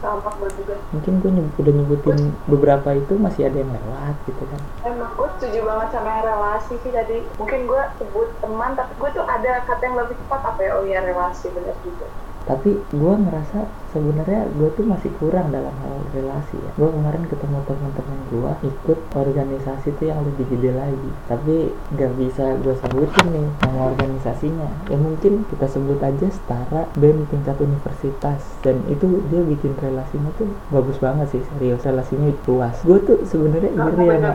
Mungkin 0.92 1.12
gue 1.22 1.30
nyebut, 1.30 1.54
udah 1.62 1.72
nyebutin 1.72 2.18
beberapa 2.50 2.88
itu 2.92 3.14
masih 3.16 3.46
ada 3.46 3.62
yang 3.62 3.70
lewat 3.70 4.16
gitu 4.26 4.42
kan. 4.42 4.60
Emang 4.82 5.14
gue 5.14 5.28
setuju 5.38 5.58
banget 5.62 5.88
sama 5.94 6.26
relasi 6.26 6.74
sih 6.82 6.90
tadi 6.90 7.22
mungkin 7.38 7.70
gue 7.70 7.82
sebut 8.02 8.28
teman 8.42 8.74
tapi 8.74 8.92
gue 8.98 9.10
tuh 9.14 9.24
ada 9.24 9.62
kata 9.62 9.82
yang 9.86 9.96
lebih 9.98 10.16
tepat 10.26 10.40
apa 10.42 10.60
ya? 10.60 10.70
Oh 10.74 10.82
iya 10.82 10.98
relasi 11.06 11.46
bener 11.54 11.76
juga. 11.86 12.10
Tapi 12.42 12.82
gue 12.90 13.14
ngerasa 13.22 13.81
sebenarnya 13.92 14.48
gue 14.56 14.68
tuh 14.74 14.84
masih 14.88 15.12
kurang 15.20 15.52
dalam 15.52 15.72
hal 15.84 15.96
relasi 16.16 16.56
ya. 16.56 16.70
Gue 16.80 16.88
kemarin 16.90 17.22
ketemu 17.28 17.58
teman-teman 17.68 18.18
gue 18.32 18.52
ikut 18.72 18.98
organisasi 19.12 19.88
tuh 20.00 20.06
yang 20.08 20.20
lebih 20.24 20.48
gede 20.56 20.72
lagi. 20.72 21.10
Tapi 21.28 21.54
gak 21.94 22.12
bisa 22.16 22.56
gue 22.64 22.74
sebutin 22.80 23.26
nih 23.30 23.48
nama 23.68 23.80
organisasinya. 23.92 24.68
Ya 24.88 24.96
mungkin 24.96 25.44
kita 25.52 25.66
sebut 25.68 26.00
aja 26.00 26.26
setara 26.32 26.88
BEM 26.96 27.28
tingkat 27.28 27.60
universitas. 27.60 28.40
Dan 28.64 28.80
itu 28.88 29.20
dia 29.28 29.44
bikin 29.44 29.76
relasinya 29.76 30.32
tuh 30.40 30.48
bagus 30.72 30.96
banget 30.98 31.28
sih 31.36 31.42
serius. 31.54 31.84
Relasinya 31.84 32.32
luas. 32.48 32.76
Gue 32.82 32.98
tuh 33.04 33.20
sebenarnya 33.28 33.70
iri 33.76 33.92
sama 33.92 34.02
ya? 34.08 34.32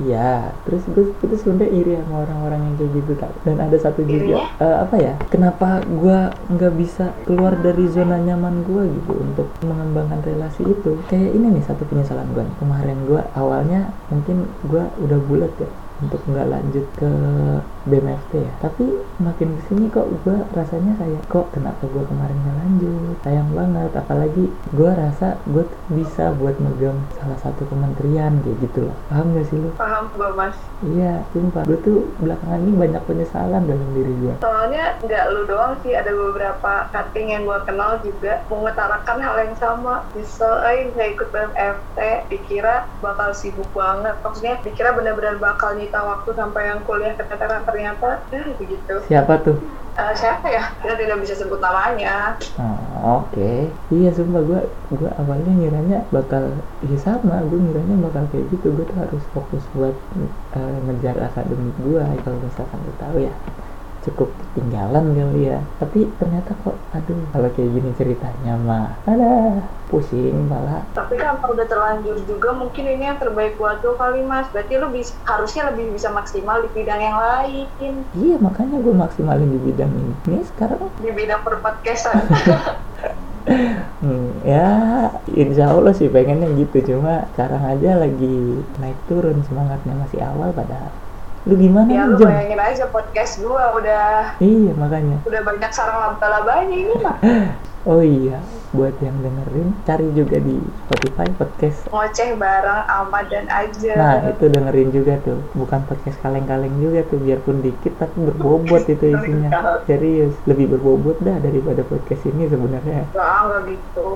Iya, 0.00 0.32
terus 0.66 0.82
gue 0.90 1.14
itu 1.14 1.36
sebenarnya 1.38 1.70
iri 1.70 1.92
sama 2.02 2.26
orang-orang 2.26 2.60
yang 2.66 2.74
kayak 2.76 2.92
gitu 2.98 3.12
kan. 3.14 3.32
Dan 3.46 3.56
ada 3.62 3.76
satu 3.78 4.00
juga 4.02 4.50
eh, 4.58 4.76
apa 4.82 4.96
ya? 4.98 5.14
Kenapa 5.30 5.80
gue 5.86 6.18
nggak 6.50 6.74
bisa 6.74 7.14
keluar 7.24 7.54
dari 7.60 7.86
zona 7.86 8.18
nyaman 8.18 8.39
gue 8.64 8.82
gitu 8.96 9.12
untuk 9.20 9.46
mengembangkan 9.60 10.24
relasi 10.24 10.64
itu? 10.64 10.96
Kayak 11.12 11.30
ini 11.36 11.46
nih 11.60 11.64
satu 11.68 11.84
penyesalan 11.84 12.32
gue. 12.32 12.44
Kemarin 12.56 12.98
gue 13.04 13.22
awalnya 13.36 13.92
mungkin 14.08 14.48
gue 14.64 14.84
udah 15.04 15.18
bulat 15.28 15.52
ya 15.60 15.70
untuk 16.02 16.20
nggak 16.28 16.48
lanjut 16.50 16.86
ke 16.96 17.10
BMFT 17.88 18.32
ya. 18.44 18.52
Tapi 18.60 18.84
makin 19.20 19.56
ke 19.56 19.62
sini 19.72 19.84
kok 19.88 20.08
gue 20.24 20.36
rasanya 20.52 20.96
kayak 21.00 21.22
kok 21.28 21.48
kenapa 21.52 21.84
gue 21.88 22.04
kemarin 22.04 22.36
nggak 22.44 22.58
lanjut? 22.60 23.14
Sayang 23.24 23.50
banget. 23.56 23.90
Apalagi 23.96 24.44
gue 24.74 24.90
rasa 24.90 25.40
gue 25.48 25.64
tuh 25.64 25.80
bisa 25.92 26.32
buat 26.36 26.56
megang 26.60 26.98
salah 27.16 27.38
satu 27.40 27.64
kementerian 27.68 28.40
kayak 28.44 28.58
gitu 28.64 28.88
loh. 28.90 28.96
Paham 29.08 29.32
gak 29.36 29.46
sih 29.48 29.58
lu? 29.58 29.70
paham 29.80 30.12
gue 30.12 30.30
mas. 30.36 30.56
Iya 30.84 31.24
sumpah. 31.32 31.64
Gue 31.64 31.78
tuh 31.80 31.98
belakangan 32.20 32.60
ini 32.60 32.72
banyak 32.76 33.02
penyesalan 33.08 33.62
dalam 33.64 33.88
diri 33.96 34.12
gue 34.20 34.34
soalnya 34.40 34.96
nggak 35.00 35.24
lu 35.32 35.42
doang 35.48 35.74
sih 35.80 35.96
ada 35.96 36.12
beberapa 36.12 36.88
cutting 36.92 37.32
yang 37.32 37.48
gue 37.48 37.58
kenal 37.64 37.96
juga 38.04 38.44
mengutarakan 38.52 39.18
hal 39.20 39.36
yang 39.40 39.56
sama. 39.56 40.04
Nyesel 40.12 40.54
eh 40.68 40.78
nggak 40.92 41.08
ikut 41.16 41.28
BMFT 41.32 41.98
dikira 42.28 42.84
bakal 43.00 43.32
sibuk 43.32 43.68
banget. 43.72 44.16
Maksudnya 44.20 44.60
dikira 44.60 44.92
benar-benar 44.92 45.40
bakal 45.40 45.76
nyita 45.90 46.06
waktu 46.06 46.30
sampai 46.38 46.62
yang 46.70 46.80
kuliah 46.86 47.18
ternyata 47.18 47.66
ternyata 47.66 48.08
eh, 48.30 48.46
begitu. 48.62 48.94
Siapa 49.10 49.42
tuh? 49.42 49.58
Eh, 49.98 50.14
siapa 50.14 50.46
ya? 50.46 50.70
Kita 50.78 50.94
tidak 50.94 51.18
bisa 51.18 51.34
sebut 51.34 51.58
namanya. 51.58 52.38
Oh, 52.62 53.26
Oke, 53.26 53.74
iya 53.90 54.14
sumpah 54.14 54.38
gue 54.46 54.60
gue 54.94 55.10
awalnya 55.18 55.50
ngiranya 55.50 55.98
bakal 56.14 56.62
ya 56.78 56.94
sama, 56.94 57.42
gue 57.42 57.58
ngiranya 57.58 57.98
bakal 58.06 58.22
kayak 58.30 58.54
gitu, 58.54 58.70
gue 58.70 58.86
tuh 58.86 58.98
harus 59.02 59.26
fokus 59.34 59.66
buat 59.74 59.98
eh, 60.54 60.76
ngejar 60.86 61.18
akademik 61.26 61.74
gue 61.82 62.06
kalau 62.22 62.38
misalkan 62.38 62.86
lu 62.86 62.94
tahu 62.94 63.18
ya 63.26 63.34
cukup 64.06 64.32
ketinggalan 64.32 65.12
kali 65.12 65.52
ya. 65.52 65.60
Tapi 65.76 66.08
ternyata 66.16 66.56
kok 66.64 66.76
aduh 66.96 67.20
kalau 67.32 67.48
kayak 67.52 67.70
gini 67.70 67.90
ceritanya 67.96 68.54
mah 68.56 68.96
ada 69.04 69.60
pusing 69.90 70.46
malah 70.46 70.86
tapi 70.94 71.18
kan 71.18 71.34
kalau 71.42 71.58
udah 71.58 71.66
terlanjur 71.66 72.16
juga 72.24 72.54
mungkin 72.54 72.86
ini 72.86 73.10
yang 73.10 73.18
terbaik 73.18 73.58
buat 73.58 73.82
lo 73.82 73.98
kali 73.98 74.22
mas. 74.24 74.46
Berarti 74.54 74.74
lo 74.78 74.88
bisa 74.90 75.12
harusnya 75.26 75.70
lebih 75.72 75.94
bisa 75.94 76.08
maksimal 76.10 76.62
di 76.64 76.70
bidang 76.72 77.00
yang 77.00 77.18
lain. 77.18 77.94
Iya 78.16 78.36
makanya 78.38 78.78
gue 78.80 78.94
maksimalin 78.94 79.50
di 79.50 79.60
bidang 79.60 79.90
ini. 79.90 80.14
Ini 80.28 80.40
sekarang? 80.54 80.80
Di 81.00 81.10
bidang 81.10 81.40
perpodcastan. 81.42 82.14
Hmm, 84.00 84.36
ya 84.44 84.68
insya 85.32 85.72
Allah 85.72 85.96
sih 85.96 86.12
pengennya 86.12 86.52
gitu. 86.60 86.92
Cuma 86.92 87.24
sekarang 87.32 87.64
aja 87.66 87.96
lagi 87.96 88.62
naik 88.78 89.00
turun 89.08 89.40
semangatnya 89.48 89.96
masih 89.96 90.20
awal 90.20 90.52
padahal 90.52 90.92
lu 91.48 91.54
gimana 91.56 91.88
ya 91.88 92.04
lu 92.04 92.20
Jam? 92.20 92.28
bayangin 92.28 92.60
aja 92.60 92.84
podcast 92.92 93.40
gua 93.40 93.72
udah 93.80 94.36
iya 94.44 94.72
makanya. 94.76 95.24
udah 95.24 95.40
banyak 95.40 95.72
sarang 95.72 95.96
laba-labanya 95.96 96.76
ini 96.76 96.94
mah 97.00 97.16
oh 97.90 98.04
iya 98.04 98.44
buat 98.70 98.94
yang 99.02 99.18
dengerin 99.18 99.82
cari 99.82 100.14
juga 100.14 100.38
di 100.38 100.62
Spotify 100.86 101.26
podcast. 101.34 101.90
Ngoceh 101.90 102.38
bareng 102.38 102.86
Ahmad 102.86 103.26
dan 103.26 103.50
aja. 103.50 103.94
Nah 103.98 104.14
itu 104.30 104.46
dengerin 104.46 104.90
juga 104.94 105.18
tuh. 105.26 105.42
Bukan 105.58 105.90
podcast 105.90 106.22
kaleng-kaleng 106.22 106.78
juga 106.78 107.02
tuh 107.10 107.18
biarpun 107.18 107.66
dikit 107.66 107.98
tapi 107.98 108.30
berbobot 108.30 108.86
itu 108.86 109.10
isinya. 109.10 109.82
Serius 109.90 110.38
lebih 110.46 110.70
berbobot 110.78 111.18
dah 111.18 111.42
daripada 111.42 111.82
podcast 111.82 112.22
ini 112.30 112.46
sebenarnya. 112.46 113.10
Enggak 113.10 113.74
gitu. 113.74 114.08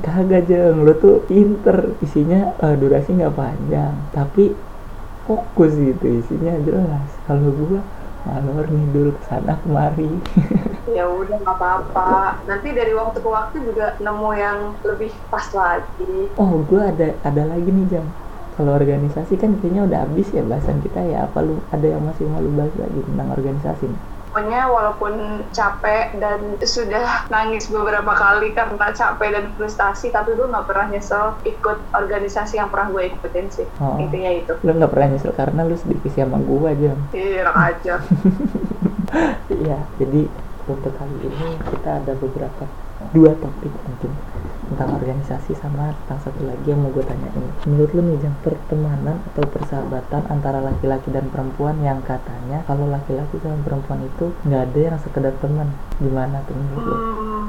Kagak 0.00 0.42
jeng. 0.48 0.88
Lu 0.88 0.92
tuh 0.96 1.20
pinter. 1.28 2.00
Isinya 2.00 2.56
eh, 2.64 2.74
durasi 2.80 3.12
nggak 3.12 3.36
panjang. 3.36 3.92
Tapi 4.08 4.56
fokus 5.28 5.72
gitu 5.88 6.04
isinya 6.20 6.52
jelas. 6.66 7.08
Kalau 7.26 7.48
gua 7.60 7.80
malor 8.26 8.66
ngidul 8.74 9.08
ke 9.16 9.22
sana 9.30 9.52
kemari. 9.62 10.02
Ya 10.96 11.04
udah 11.20 11.36
nggak 11.42 11.56
apa-apa. 11.60 12.08
Nanti 12.48 12.68
dari 12.78 12.92
waktu 13.00 13.18
ke 13.24 13.28
waktu 13.38 13.56
juga 13.68 13.84
nemu 14.04 14.28
yang 14.44 14.58
lebih 14.88 15.12
pas 15.32 15.46
lagi. 15.60 16.32
Oh 16.42 16.52
gua 16.68 16.82
ada 16.92 17.04
ada 17.28 17.42
lagi 17.52 17.68
nih 17.76 17.86
jam. 17.92 18.06
Kalau 18.54 18.72
organisasi 18.80 19.32
kan 19.42 19.50
kayaknya 19.60 19.80
udah 19.88 19.98
habis 20.04 20.26
ya 20.36 20.42
bahasan 20.50 20.78
kita 20.84 20.98
ya. 21.12 21.16
Apa 21.26 21.38
lu 21.46 21.52
ada 21.74 21.86
yang 21.92 22.02
masih 22.08 22.24
mau 22.30 22.40
lu 22.44 22.50
bahas 22.58 22.74
lagi 22.82 22.98
tentang 23.08 23.28
organisasi 23.36 23.84
nih? 23.92 24.00
Pokoknya 24.28 24.68
walaupun 24.68 25.42
capek 25.56 26.20
dan 26.20 26.60
sudah 26.60 27.24
nangis 27.32 27.72
beberapa 27.72 28.12
kali 28.12 28.52
karena 28.52 28.92
capek 28.92 29.28
dan 29.32 29.44
frustasi 29.56 30.12
tapi 30.12 30.36
gue 30.36 30.44
nggak 30.44 30.68
pernah 30.68 30.86
nyesel 30.92 31.34
ikut 31.48 31.78
organisasi 31.96 32.60
yang 32.60 32.68
pernah 32.68 32.92
gue 32.92 33.02
ikutin 33.08 33.46
sih. 33.48 33.66
Oh. 33.80 33.96
intinya 33.96 34.30
itu. 34.30 34.52
Lu 34.60 34.76
nggak 34.76 34.92
pernah 34.92 35.08
nyesel 35.16 35.32
karena 35.32 35.64
lu 35.64 35.76
sedikit 35.80 36.12
sama 36.12 36.38
gua 36.44 36.76
jam 36.76 36.98
iya 37.16 37.48
aja. 37.50 37.94
Iya, 39.48 39.88
jadi 39.96 40.28
untuk 40.68 40.92
kali 41.00 41.16
ini 41.24 41.56
kita 41.72 42.04
ada 42.04 42.12
beberapa 42.12 42.68
dua 43.16 43.32
topik 43.40 43.72
mungkin 43.72 44.12
tentang 44.68 44.94
organisasi 44.94 45.52
sama 45.54 45.90
tentang 46.04 46.20
satu 46.22 46.40
lagi 46.42 46.66
yang 46.66 46.80
mau 46.80 46.90
gue 46.90 47.02
tanyain. 47.02 47.44
Menurut 47.64 47.90
lu 47.90 48.02
nih, 48.04 48.18
Jang, 48.20 48.36
pertemanan 48.40 49.16
atau 49.26 49.44
persahabatan 49.44 50.22
antara 50.28 50.60
laki-laki 50.60 51.08
dan 51.08 51.26
perempuan 51.28 51.80
yang 51.80 52.00
katanya 52.02 52.62
kalau 52.64 52.86
laki-laki 52.86 53.36
sama 53.38 53.58
perempuan 53.62 54.00
itu 54.02 54.30
nggak 54.44 54.62
ada 54.64 54.78
yang 54.78 54.98
sekedar 54.98 55.32
teman. 55.38 55.68
Gimana 55.98 56.44
tuh 56.44 56.54
menurut 56.54 56.84
lu? 56.84 56.94
Hmm, 56.94 57.46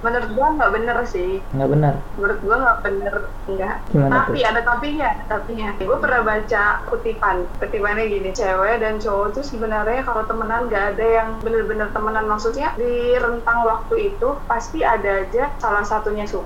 menurut 0.00 0.30
gue 0.30 0.46
nggak 0.50 0.72
bener 0.72 0.96
sih 1.04 1.30
Nggak 1.52 1.70
benar. 1.70 1.94
menurut 2.16 2.40
gue 2.40 2.56
nggak 2.56 2.78
bener 2.80 3.14
enggak 3.46 3.74
Gimana 3.86 4.12
tapi 4.24 4.38
tuh? 4.38 4.48
ada 4.48 4.60
tapinya 4.62 5.06
ada 5.06 5.24
tapinya 5.28 5.68
gue 5.76 5.98
pernah 5.98 6.20
baca 6.22 6.64
kutipan 6.86 7.36
kutipannya 7.58 8.04
gini 8.06 8.30
cewek 8.32 8.80
dan 8.80 8.96
cowok 8.96 9.28
tuh 9.34 9.44
sebenarnya 9.44 10.00
kalau 10.00 10.24
temenan 10.24 10.66
nggak 10.66 10.84
ada 10.96 11.06
yang 11.06 11.28
bener-bener 11.40 11.88
temenan 11.90 12.24
maksudnya 12.24 12.72
di 12.74 12.92
rentang 13.14 13.60
waktu 13.62 13.94
itu 14.08 14.28
pasti 14.46 14.80
ada 14.80 15.20
aja 15.20 15.52
salah 15.58 15.84
satunya 15.84 16.24
suka 16.24 16.39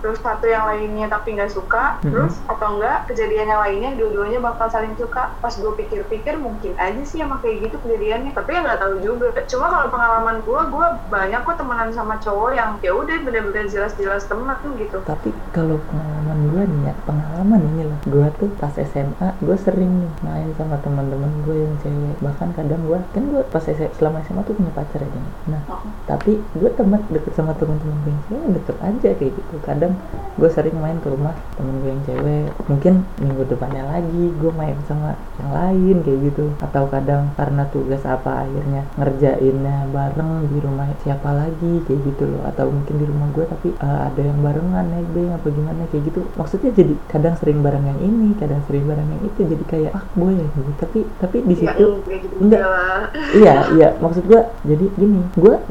terus 0.00 0.18
satu 0.18 0.44
yang 0.44 0.64
lainnya 0.64 1.06
tapi 1.06 1.34
nggak 1.34 1.50
suka 1.50 1.98
Mhm. 2.00 2.06
terus 2.06 2.34
atau 2.46 2.76
enggak 2.76 3.06
kejadian 3.06 3.48
yang 3.48 3.60
lainnya 3.60 3.90
dua-duanya 3.94 4.38
bakal 4.38 4.68
saling 4.68 4.94
suka 4.94 5.34
pas 5.36 5.52
gue 5.52 5.72
pikir-pikir 5.76 6.36
mungkin 6.36 6.72
aja 6.76 7.02
sih 7.02 7.18
emang 7.18 7.40
kayak 7.40 7.66
gitu 7.66 7.76
kejadiannya 7.80 8.30
tapi 8.30 8.50
ya 8.52 8.60
nggak 8.60 8.80
tahu 8.80 8.94
juga 8.98 9.26
cuma 9.42 9.66
kalau 9.68 9.88
pengalaman 9.88 10.36
gue 10.40 10.60
gue 10.62 10.86
banyak 11.08 11.40
kok 11.40 11.56
temenan 11.56 11.90
sama 11.90 12.14
cowok 12.16 12.50
yang 12.52 12.70
ya 12.78 12.92
udah 12.92 13.16
bener-bener 13.20 13.66
jelas-jelas 13.66 14.24
temen 14.24 14.48
gitu 14.76 14.98
Tapi 15.02 15.30
kalau 15.50 15.78
pengalaman 15.84 16.38
gue 16.48 16.62
nih 16.62 16.80
ya, 16.82 16.94
pengalaman 17.00 17.60
ini 17.66 17.82
loh. 17.84 17.98
Gue 18.04 18.26
tuh 18.36 18.50
pas 18.54 18.72
SMA, 18.72 19.28
gue 19.38 19.56
sering 19.56 19.92
nih 20.00 20.12
main 20.20 20.48
sama 20.52 20.76
teman-teman 20.78 21.30
gue 21.42 21.56
yang 21.56 21.74
cewek. 21.78 22.16
Bahkan 22.18 22.48
kadang 22.52 22.82
gue, 22.82 22.98
kan 23.10 23.22
gue 23.24 23.42
pas 23.44 23.62
SMA, 23.62 23.90
selama 23.92 24.20
SMA 24.20 24.42
tuh 24.42 24.54
punya 24.54 24.72
pacar 24.72 25.00
ya. 25.00 25.08
Jang. 25.08 25.26
Nah, 25.46 25.62
Oh. 25.66 25.80
tapi 26.04 26.42
gue 26.52 26.70
temen 26.70 27.00
deket 27.08 27.32
sama 27.32 27.54
teman-teman 27.54 27.96
gue 28.00 28.10
yang 28.10 28.22
cewek 28.26 28.48
deket 28.56 28.76
aja 28.80 29.08
kayak 29.12 29.32
gitu. 29.40 29.56
Kadang 29.64 29.96
gue 30.40 30.48
sering 30.48 30.76
main 30.80 30.96
ke 31.00 31.08
rumah 31.12 31.34
temen 31.56 31.74
gue 31.80 31.90
yang 31.90 32.02
cewek. 32.06 32.46
Mungkin 32.68 32.92
minggu 33.20 33.42
depannya 33.48 33.84
lagi 33.88 34.24
gue 34.36 34.52
main 34.54 34.76
sama 34.84 35.16
yang 35.40 35.50
lain 35.52 35.96
kayak 36.04 36.20
gitu. 36.32 36.44
Atau 36.60 36.84
kadang 36.92 37.32
karena 37.34 37.64
tugas 37.72 38.02
apa 38.04 38.44
akhirnya 38.46 38.82
ngerjainnya 38.96 39.76
bareng 39.90 40.32
di 40.48 40.58
rumah 40.60 40.88
siapa 41.02 41.30
lagi 41.32 41.72
kayak 41.84 42.00
gitu 42.12 42.24
loh. 42.30 42.42
Atau 42.48 42.68
mungkin 42.72 42.94
di 43.00 43.06
rumah 43.08 43.28
gue 43.32 43.44
tapi 43.48 43.68
eh, 43.74 44.00
ada 44.06 44.20
yang 44.20 44.38
barengan 44.40 44.86
nebeng 44.86 45.30
apa 45.34 45.46
gimana 45.48 45.82
kayak 45.90 46.04
gitu. 46.12 46.20
Maksudnya 46.36 46.70
jadi 46.76 46.94
kadang 47.08 47.34
sering 47.40 47.60
bareng 47.64 47.84
yang 47.84 48.00
ini 48.00 48.36
kadang 48.38 48.60
sering 48.68 48.84
bareng 48.86 49.08
yang 49.08 49.22
itu. 49.26 49.40
Jadi 49.44 49.64
kayak 49.66 49.92
ah 49.96 50.04
gue 50.14 50.30
ya 50.36 50.46
gitu. 50.46 50.70
Tapi 50.78 50.98
tapi 51.18 51.36
di 51.44 51.54
situ 51.56 51.86
enggak 52.00 52.20
gitu 52.24 52.34
enggak. 52.44 53.02
iya 53.34 53.54
iya. 53.76 53.88
Maksud 54.00 54.24
gua 54.28 54.42
jadi 54.64 54.86
gini 54.96 55.20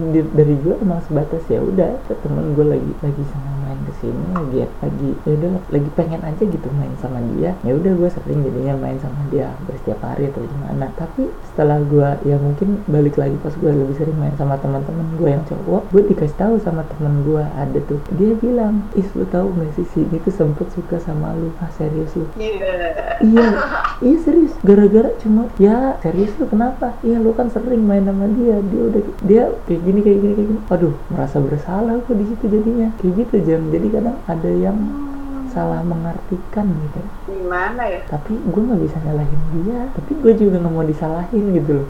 di- 0.10 0.32
dari 0.34 0.56
gua 0.62 0.76
emang 0.82 1.00
sebatas 1.06 1.44
ya 1.48 1.60
udah 1.62 1.92
temen 2.10 2.54
gue 2.58 2.66
lagi 2.66 2.92
lagi 3.04 3.24
sama 3.32 3.59
ke 3.90 3.98
ke 3.98 4.06
sini 4.06 4.24
lagi 4.38 4.60
lagi 4.86 5.10
ya 5.26 5.32
udah 5.34 5.52
lagi 5.74 5.90
pengen 5.98 6.22
aja 6.22 6.44
gitu 6.46 6.68
main 6.78 6.94
sama 7.02 7.18
dia. 7.34 7.58
Ya 7.66 7.74
udah 7.74 7.92
gue 7.98 8.10
sering 8.14 8.46
jadinya 8.46 8.78
main 8.78 8.98
sama 9.02 9.18
dia 9.34 9.50
setiap 9.82 10.00
hari 10.06 10.30
atau 10.30 10.46
gimana. 10.46 10.94
Tapi 10.94 11.26
setelah 11.50 11.82
gue 11.82 12.10
ya 12.30 12.38
mungkin 12.38 12.86
balik 12.86 13.18
lagi 13.18 13.34
pas 13.42 13.54
gue 13.58 13.72
lebih 13.74 13.98
sering 13.98 14.18
main 14.22 14.34
sama 14.38 14.62
teman-teman 14.62 15.08
gue 15.18 15.30
yang 15.34 15.44
cowok 15.50 15.90
gue 15.90 16.02
dikasih 16.14 16.38
tahu 16.38 16.56
sama 16.62 16.86
temen 16.86 17.26
gue 17.26 17.42
ada 17.42 17.80
tuh. 17.90 18.00
Dia 18.14 18.38
bilang 18.38 18.86
is 18.94 19.10
lu 19.18 19.26
tahu 19.26 19.50
gak 19.58 19.74
sih 19.74 19.86
si 19.90 20.06
ini 20.06 20.22
tuh 20.22 20.34
sempet 20.34 20.70
suka 20.70 21.02
sama 21.02 21.34
lu? 21.34 21.50
Ah 21.58 21.72
serius 21.74 22.14
lu? 22.14 22.30
Yeah. 22.38 23.18
iya 23.26 23.48
iya 24.06 24.18
serius. 24.22 24.54
Gara-gara 24.62 25.10
cuma 25.18 25.50
ya 25.58 25.98
serius 26.06 26.32
lu 26.38 26.46
kenapa? 26.46 26.94
Iya 27.02 27.18
lu 27.18 27.34
kan 27.34 27.50
sering 27.50 27.90
main 27.90 28.06
sama 28.06 28.30
dia. 28.38 28.62
Dia 28.62 28.82
udah 28.86 29.02
dia 29.26 29.44
kayak 29.66 29.82
gini 29.82 30.00
kayak 30.06 30.20
gini 30.22 30.34
kayak 30.38 30.48
gini. 30.54 30.62
Aduh 30.70 30.94
merasa 31.10 31.42
bersalah 31.42 31.98
kok 32.06 32.14
di 32.16 32.26
situ 32.30 32.46
jadinya. 32.46 32.94
Kayak 33.00 33.14
gitu 33.26 33.36
jam 33.48 33.62
jadi 33.80 33.96
kadang 33.96 34.18
ada 34.28 34.52
yang 34.52 34.78
salah 35.56 35.80
mengartikan 35.88 36.68
gitu. 36.68 37.00
Gimana 37.32 37.88
ya? 37.88 38.04
Tapi 38.12 38.36
gue 38.36 38.62
nggak 38.68 38.82
bisa 38.84 38.98
nyalahin 39.08 39.42
dia. 39.56 39.80
Tapi 39.96 40.12
gue 40.20 40.34
juga 40.36 40.56
nggak 40.60 40.74
mau 40.76 40.84
disalahin 40.84 41.46
gitu 41.56 41.72
loh. 41.80 41.88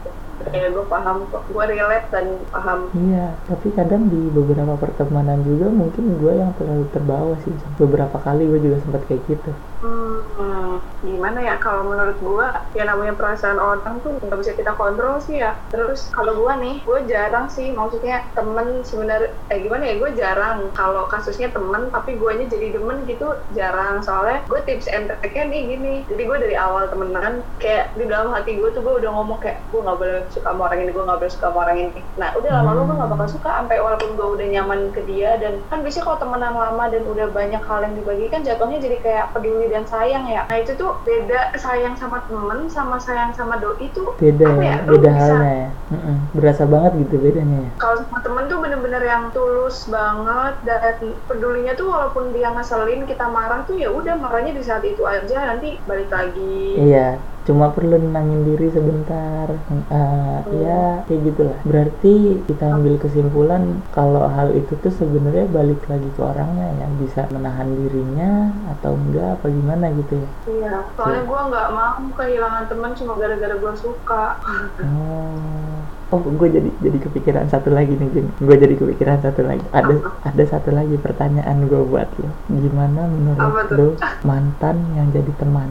Ya 0.54 0.70
gue 0.70 0.84
paham 0.86 1.26
kok. 1.34 1.42
Gue 1.50 1.64
relate 1.66 2.06
dan 2.14 2.26
paham. 2.54 2.78
Iya 2.94 3.26
tapi 3.50 3.74
kadang 3.74 4.06
di 4.06 4.20
beberapa 4.30 4.78
pertemanan 4.78 5.42
juga 5.42 5.66
mungkin 5.66 6.14
gue 6.14 6.32
yang 6.38 6.54
terlalu 6.54 6.86
terbawa 6.94 7.34
sih. 7.42 7.52
Beberapa 7.74 8.22
kali 8.22 8.46
gue 8.46 8.60
juga 8.70 8.78
sempat 8.86 9.02
kayak 9.10 9.22
gitu 9.26 9.50
hmm, 9.80 10.74
gimana 11.00 11.38
ya? 11.40 11.54
Kalau 11.56 11.88
menurut 11.88 12.18
gue 12.20 12.48
ya 12.76 12.84
namanya 12.84 13.16
perasaan 13.16 13.56
orang 13.56 14.04
tuh 14.04 14.20
nggak 14.20 14.38
bisa 14.40 14.52
kita 14.54 14.76
kontrol 14.76 15.16
sih 15.18 15.40
ya. 15.40 15.56
Terus 15.72 16.12
kalau 16.12 16.36
gue 16.36 16.52
nih 16.60 16.76
gue 16.84 16.98
jarang 17.08 17.48
sih 17.48 17.72
maksudnya 17.72 18.28
temen 18.36 18.84
sebenarnya 18.84 19.32
eh 19.48 19.58
gimana 19.64 19.84
ya? 19.88 19.94
Gue 19.96 20.10
jarang. 20.12 20.58
Kalau 20.76 21.08
kasusnya 21.08 21.48
temen 21.50 21.88
tapi 21.88 22.20
gue 22.20 22.30
nya 22.36 22.46
jadi 22.46 22.76
demen 22.76 23.08
gitu 23.08 23.32
jarang. 23.56 24.04
Soalnya 24.04 24.44
gue 24.46 24.60
tips 24.68 24.86
and 24.92 25.08
tricknya 25.08 25.48
nih 25.48 25.62
gini. 25.76 25.94
Jadi 26.06 26.22
gue 26.28 26.38
dari 26.38 26.56
awal 26.60 26.92
temenan 26.92 27.40
kayak 27.56 27.96
di 27.96 28.04
dalam 28.04 28.30
hati 28.36 28.60
gue 28.60 28.68
tuh 28.76 28.84
gue 28.84 28.94
udah 29.00 29.10
ngomong 29.16 29.40
kayak 29.40 29.64
gue 29.72 29.80
nggak 29.80 29.98
boleh 29.98 30.20
suka 30.28 30.52
sama 30.52 30.68
orang 30.68 30.80
ini 30.84 30.90
gue 30.92 31.04
nggak 31.08 31.18
boleh 31.24 31.32
suka 31.32 31.46
sama 31.48 31.58
orang 31.64 31.78
ini. 31.88 32.00
Nah 32.20 32.28
udah 32.36 32.50
lama-lama 32.60 32.82
gue 32.84 32.96
nggak 33.00 33.12
bakal 33.16 33.28
suka 33.32 33.50
sampai 33.64 33.78
walaupun 33.80 34.10
gue 34.14 34.28
udah 34.36 34.46
nyaman 34.52 34.80
ke 34.92 35.00
dia. 35.08 35.40
Dan 35.40 35.64
kan 35.72 35.80
biasanya 35.80 36.04
kalau 36.04 36.18
temenan 36.20 36.52
lama 36.52 36.84
dan 36.92 37.02
udah 37.08 37.26
banyak 37.32 37.62
hal 37.64 37.80
yang 37.80 37.94
dibagi 37.96 38.26
kan 38.28 38.44
jatuhnya 38.44 38.78
jadi 38.82 38.96
kayak 39.00 39.26
peduli 39.32 39.69
dan 39.70 39.86
sayang 39.86 40.26
ya. 40.26 40.44
Nah 40.50 40.58
itu 40.58 40.74
tuh 40.74 40.98
beda 41.06 41.54
sayang 41.56 41.94
sama 41.94 42.26
temen 42.26 42.66
sama 42.68 42.98
sayang 42.98 43.30
sama 43.32 43.56
doi 43.62 43.78
itu 43.88 44.02
beda 44.18 44.48
ya, 44.58 44.76
beda 44.84 45.10
halnya 45.14 45.52
ya. 45.54 45.70
Mm 45.90 46.16
berasa 46.30 46.62
banget 46.66 46.92
gitu 47.06 47.16
bedanya 47.18 47.58
ya. 47.66 47.70
Kalau 47.78 47.96
sama 48.06 48.18
temen 48.22 48.44
tuh 48.46 48.58
bener-bener 48.62 49.02
yang 49.02 49.30
tulus 49.34 49.86
banget 49.90 50.54
dan 50.62 50.94
pedulinya 51.26 51.74
tuh 51.74 51.90
walaupun 51.90 52.30
dia 52.34 52.50
ngeselin 52.54 53.06
kita 53.06 53.26
marah 53.30 53.66
tuh 53.66 53.78
ya 53.78 53.90
udah 53.90 54.14
marahnya 54.18 54.54
di 54.54 54.62
saat 54.62 54.82
itu 54.86 55.02
aja 55.06 55.54
nanti 55.54 55.78
balik 55.86 56.10
lagi. 56.10 56.78
Iya 56.78 57.18
cuma 57.48 57.72
perlu 57.72 57.96
nenangin 57.96 58.44
diri 58.44 58.68
sebentar. 58.72 59.48
Uh, 59.88 60.38
ya 60.60 61.02
kayak 61.08 61.20
gitulah. 61.32 61.58
Berarti 61.64 62.44
kita 62.44 62.64
ambil 62.76 62.94
kesimpulan 63.00 63.80
kalau 63.94 64.28
hal 64.28 64.52
itu 64.52 64.76
tuh 64.80 64.92
sebenarnya 64.92 65.48
balik 65.48 65.80
lagi 65.88 66.08
ke 66.12 66.20
orangnya 66.20 66.68
ya. 66.80 66.86
Bisa 67.00 67.20
menahan 67.32 67.68
dirinya 67.72 68.52
atau 68.76 68.98
enggak 68.98 69.40
apa 69.40 69.46
gimana 69.48 69.88
gitu 69.94 70.20
ya? 70.20 70.28
Iya 70.50 70.74
soalnya 70.98 71.22
gue 71.24 71.40
nggak 71.54 71.68
mau 71.72 71.96
kehilangan 72.18 72.64
teman 72.68 72.92
cuma 72.98 73.12
gara-gara 73.16 73.54
gue 73.56 73.74
suka. 73.78 74.24
Oh 74.84 75.69
oh 76.10 76.18
gue 76.18 76.48
jadi 76.50 76.70
jadi 76.82 76.98
kepikiran 77.06 77.46
satu 77.46 77.70
lagi 77.70 77.94
nih 77.94 78.08
Jeng 78.10 78.28
gue 78.42 78.56
jadi 78.58 78.74
kepikiran 78.74 79.18
satu 79.22 79.46
lagi. 79.46 79.62
Ada 79.70 79.94
ada 80.26 80.44
satu 80.46 80.74
lagi 80.74 80.98
pertanyaan 80.98 81.70
gue 81.70 81.82
buat 81.86 82.10
lo. 82.18 82.30
Gimana 82.50 83.06
menurut 83.06 83.70
lo 83.70 83.88
mantan 84.26 84.76
yang 84.98 85.08
jadi 85.14 85.32
teman? 85.38 85.70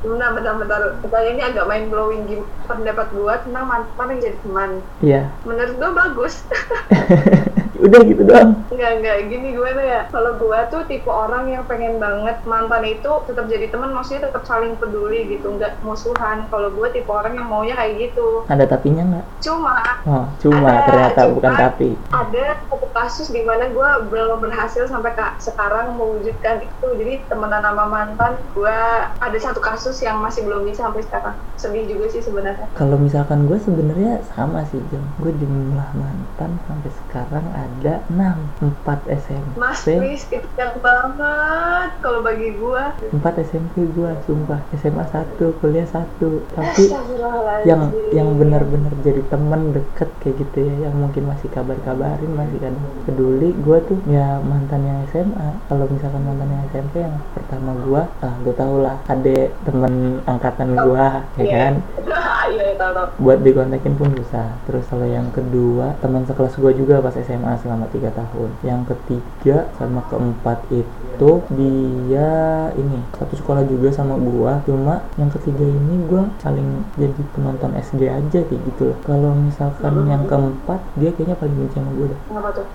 Benar 0.00 0.30
benar 0.32 0.54
benar 0.56 0.80
pertanyaan 1.04 1.32
ini 1.36 1.42
agak 1.44 1.64
main 1.68 1.84
blowing 1.92 2.22
pendapat 2.64 3.06
gue 3.12 3.34
tentang 3.44 3.64
mantan 3.68 4.06
yang 4.16 4.20
jadi 4.24 4.38
teman? 4.40 4.70
Iya. 5.04 5.22
Menurut 5.44 5.74
gue 5.76 5.90
bagus 5.92 6.34
udah 7.78 8.00
gitu 8.06 8.22
doang. 8.22 8.50
Enggak, 8.70 8.92
enggak, 9.00 9.16
gini 9.26 9.46
gimana 9.54 9.82
ya? 9.82 10.00
Kalau 10.10 10.38
gue 10.38 10.58
tuh 10.70 10.82
tipe 10.86 11.10
orang 11.10 11.50
yang 11.50 11.64
pengen 11.66 11.98
banget 11.98 12.38
mantan 12.46 12.84
itu 12.86 13.10
tetap 13.26 13.44
jadi 13.50 13.66
teman 13.70 13.90
maksudnya 13.90 14.30
tetap 14.30 14.46
saling 14.46 14.78
peduli 14.78 15.26
gitu. 15.26 15.54
Nggak 15.54 15.82
musuhan. 15.82 16.46
Kalau 16.48 16.70
gue 16.70 16.88
tipe 16.94 17.10
orang 17.10 17.34
yang 17.34 17.48
maunya 17.50 17.74
kayak 17.74 18.10
gitu. 18.10 18.46
Ada 18.46 18.64
tapinya 18.70 19.02
nggak 19.02 19.26
cuma. 19.42 19.76
Oh 20.06 20.24
cuma. 20.38 20.70
Ada, 20.70 20.84
ternyata 20.86 21.20
cuma 21.26 21.34
bukan 21.36 21.52
tapi. 21.54 21.90
ada 22.14 22.44
satu 22.70 22.88
kasus 22.94 23.28
di 23.34 23.42
mana 23.42 23.68
gue 23.70 23.90
belum 24.08 24.38
berhasil 24.38 24.86
sampai 24.86 25.12
ke 25.18 25.26
sekarang 25.42 25.98
mewujudkan 25.98 26.62
itu. 26.62 26.88
Jadi 26.94 27.14
temenan 27.26 27.62
sama 27.62 27.84
mantan 27.90 28.32
gue 28.54 28.78
ada 29.18 29.38
satu 29.38 29.58
kasus 29.58 29.98
yang 30.00 30.22
masih 30.22 30.46
belum 30.46 30.62
bisa 30.66 30.86
sampai 30.86 31.02
sekarang. 31.02 31.36
Sedih 31.58 31.84
juga 31.90 32.06
sih 32.10 32.22
sebenarnya. 32.22 32.66
Kalau 32.78 32.96
misalkan 32.96 33.50
gue 33.50 33.58
sebenarnya 33.58 34.22
sama 34.30 34.62
sih 34.70 34.80
jam 34.92 35.02
gue 35.18 35.32
jumlah 35.34 35.88
mantan 35.96 36.50
sampai 36.68 36.90
sekarang 37.04 37.46
ada 37.54 37.73
6 37.82 38.84
4 38.84 39.18
SMP 39.18 39.52
Mas 39.58 39.82
please 39.82 40.26
itu 40.30 40.48
yang 40.54 40.76
banget 40.78 41.90
kalau 41.98 42.20
bagi 42.22 42.54
gua. 42.56 42.94
4 43.10 43.20
SMP 43.42 43.88
gua 43.92 44.14
sumpah. 44.28 44.60
SMA 44.78 45.04
1 45.08 45.60
kuliah 45.60 45.86
1 45.88 46.20
tapi 46.54 46.84
yang 47.64 47.90
yang 48.12 48.28
benar-benar 48.36 48.92
jadi 49.00 49.22
temen 49.32 49.72
deket 49.72 50.10
kayak 50.20 50.36
gitu 50.42 50.58
ya 50.66 50.88
yang 50.88 50.94
mungkin 50.94 51.24
masih 51.30 51.48
kabar-kabarin 51.50 52.32
masih 52.34 52.58
kan 52.60 52.74
peduli 53.08 53.50
gua 53.64 53.78
tuh 53.84 53.98
ya 54.10 54.38
mantan 54.44 54.84
yang 54.84 54.98
SMA 55.10 55.48
kalau 55.70 55.86
misalkan 55.88 56.22
mantan 56.26 56.48
yang 56.50 56.62
SMP 56.70 56.94
yang 57.02 57.16
pertama 57.32 57.70
gua 57.86 58.02
ah 58.20 58.34
gua 58.42 58.54
tau 58.54 58.76
lah 58.82 58.96
ada 59.08 59.36
temen 59.64 59.94
angkatan 60.28 60.68
gua 60.76 61.24
ya 61.38 61.44
iya. 61.44 61.56
kan 61.56 61.74
iya, 62.50 62.64
iya, 62.74 63.04
buat 63.20 63.38
dikontakin 63.40 63.94
pun 63.96 64.10
susah 64.16 64.56
terus 64.64 64.84
kalau 64.90 65.06
yang 65.06 65.28
kedua 65.30 65.94
teman 66.00 66.24
sekelas 66.24 66.56
gua 66.58 66.72
juga 66.74 67.00
pas 67.04 67.14
SMA 67.16 67.52
selama 67.60 67.86
tiga 67.92 68.10
tahun. 68.12 68.50
Yang 68.64 68.94
ketiga 68.94 69.68
sama 69.76 70.04
keempat 70.08 70.58
itu 70.72 71.30
dia 71.54 72.30
ini 72.74 72.98
satu 73.16 73.34
sekolah 73.38 73.64
juga 73.68 73.88
sama 73.94 74.18
gua. 74.18 74.60
Cuma 74.68 75.04
yang 75.16 75.30
ketiga 75.32 75.64
ini 75.64 76.04
gua 76.08 76.28
saling 76.40 76.84
jadi 76.96 77.22
penonton 77.36 77.72
SD 77.78 78.08
aja 78.08 78.40
kayak 78.44 78.62
gitu 78.72 78.92
loh. 78.92 78.98
Kalau 79.04 79.30
misalkan 79.36 79.94
yang 80.08 80.24
keempat 80.28 80.80
dia 81.00 81.10
kayaknya 81.14 81.36
paling 81.38 81.54
benci 81.56 81.76
sama 81.76 81.90
gua 81.94 82.06
dah. 82.10 82.20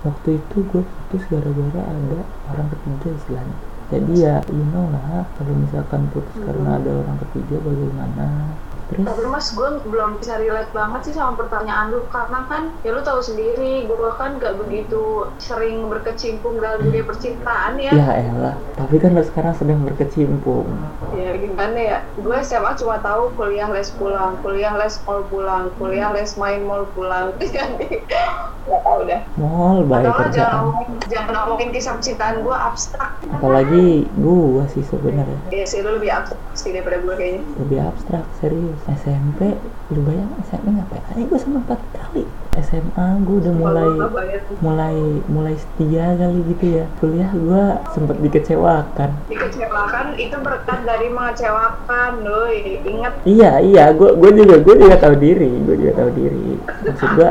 Waktu 0.06 0.28
itu 0.38 0.56
gua 0.70 0.82
putus 0.82 1.22
gara-gara 1.28 1.82
ada 1.84 2.20
orang 2.50 2.68
ketiga 2.74 3.08
istilahnya. 3.14 3.56
Jadi 3.90 4.12
ya 4.22 4.38
you 4.54 4.62
know 4.70 4.86
lah 4.94 5.26
kalau 5.34 5.54
misalkan 5.58 6.06
putus 6.14 6.38
karena 6.38 6.78
ada 6.78 6.90
orang 6.94 7.18
ketiga 7.26 7.58
bagaimana 7.58 8.54
Terus? 8.90 9.06
Tapi 9.06 9.22
mas 9.30 9.48
gue 9.54 9.68
belum 9.86 10.18
bisa 10.18 10.34
relate 10.42 10.70
banget 10.74 11.00
sih 11.06 11.14
sama 11.14 11.38
pertanyaan 11.38 11.94
lu 11.94 12.02
karena 12.10 12.42
kan 12.50 12.62
ya 12.82 12.90
lu 12.90 13.02
tahu 13.06 13.22
sendiri 13.22 13.86
gue 13.86 14.10
kan 14.18 14.42
gak 14.42 14.58
begitu 14.58 15.30
sering 15.38 15.86
berkecimpung 15.86 16.58
dalam 16.58 16.82
dunia 16.82 17.06
percintaan 17.06 17.78
ya. 17.78 17.94
Ya 17.94 18.10
elah, 18.18 18.56
tapi 18.74 18.98
kan 18.98 19.14
lu 19.14 19.22
sekarang 19.22 19.54
sedang 19.54 19.86
berkecimpung. 19.86 20.66
Ya 21.14 21.38
gimana 21.38 21.78
ya, 21.78 21.98
gue 22.18 22.36
SMA 22.42 22.74
cuma 22.82 22.98
tahu 22.98 23.30
kuliah 23.38 23.70
les 23.70 23.94
pulang, 23.94 24.34
kuliah 24.42 24.74
les 24.74 24.98
mall 25.06 25.22
pulang, 25.30 25.70
kuliah 25.78 26.10
les 26.10 26.34
main 26.34 26.60
mall 26.66 26.82
pulang. 26.90 27.30
Jadi 27.40 28.02
gak 28.66 28.80
tau 28.82 29.06
dah. 29.06 29.22
Mall 29.38 29.86
baik 29.86 30.10
kerjaan. 30.10 30.34
Jangan 30.34 30.58
ngomongin, 30.66 30.90
jangan 31.06 31.34
ngomongin 31.46 31.68
kisah 31.70 31.92
percintaan 31.94 32.36
gue 32.42 32.56
abstrak. 32.56 33.10
Apalagi 33.30 34.10
gue 34.10 34.64
sih 34.74 34.82
sebenarnya. 34.82 35.38
Iya 35.54 35.64
sih 35.66 35.78
lu 35.86 35.94
lebih 35.98 36.10
abstrak 36.10 36.42
sih 36.58 36.70
daripada 36.74 36.98
gue 37.02 37.14
kayaknya. 37.14 37.42
Lebih 37.62 37.78
abstrak 37.86 38.24
serius 38.42 38.79
SMP 38.88 39.58
lu 39.92 40.00
bayang 40.06 40.30
SMP 40.46 40.72
ngapain? 40.72 41.02
Aja 41.12 41.22
gue 41.26 41.38
sama 41.40 41.60
empat 41.60 41.80
kali. 41.92 42.24
SMA 42.60 43.06
gue 43.24 43.36
udah 43.46 43.54
mulai 43.54 43.90
mulai 44.60 44.96
mulai 45.28 45.54
setia 45.56 46.16
kali 46.16 46.40
gitu 46.54 46.64
ya. 46.80 46.84
Kuliah 46.98 47.30
gue 47.32 47.64
sempet 47.92 48.16
dikecewakan. 48.24 49.10
Dikecewakan? 49.28 50.06
Itu 50.16 50.36
berkat 50.40 50.80
dari 50.88 51.08
mengecewakan 51.12 52.12
loh 52.24 52.48
ingat. 52.86 53.12
Iya 53.28 53.60
iya 53.60 53.84
gue 53.92 54.16
gue 54.16 54.30
juga 54.32 54.56
gue 54.62 54.74
juga 54.80 54.96
tahu 54.96 55.14
diri 55.20 55.50
gue 55.64 55.76
juga 55.76 55.92
tahu 56.00 56.10
diri. 56.16 56.56
Maksud 56.88 57.10
gue 57.18 57.30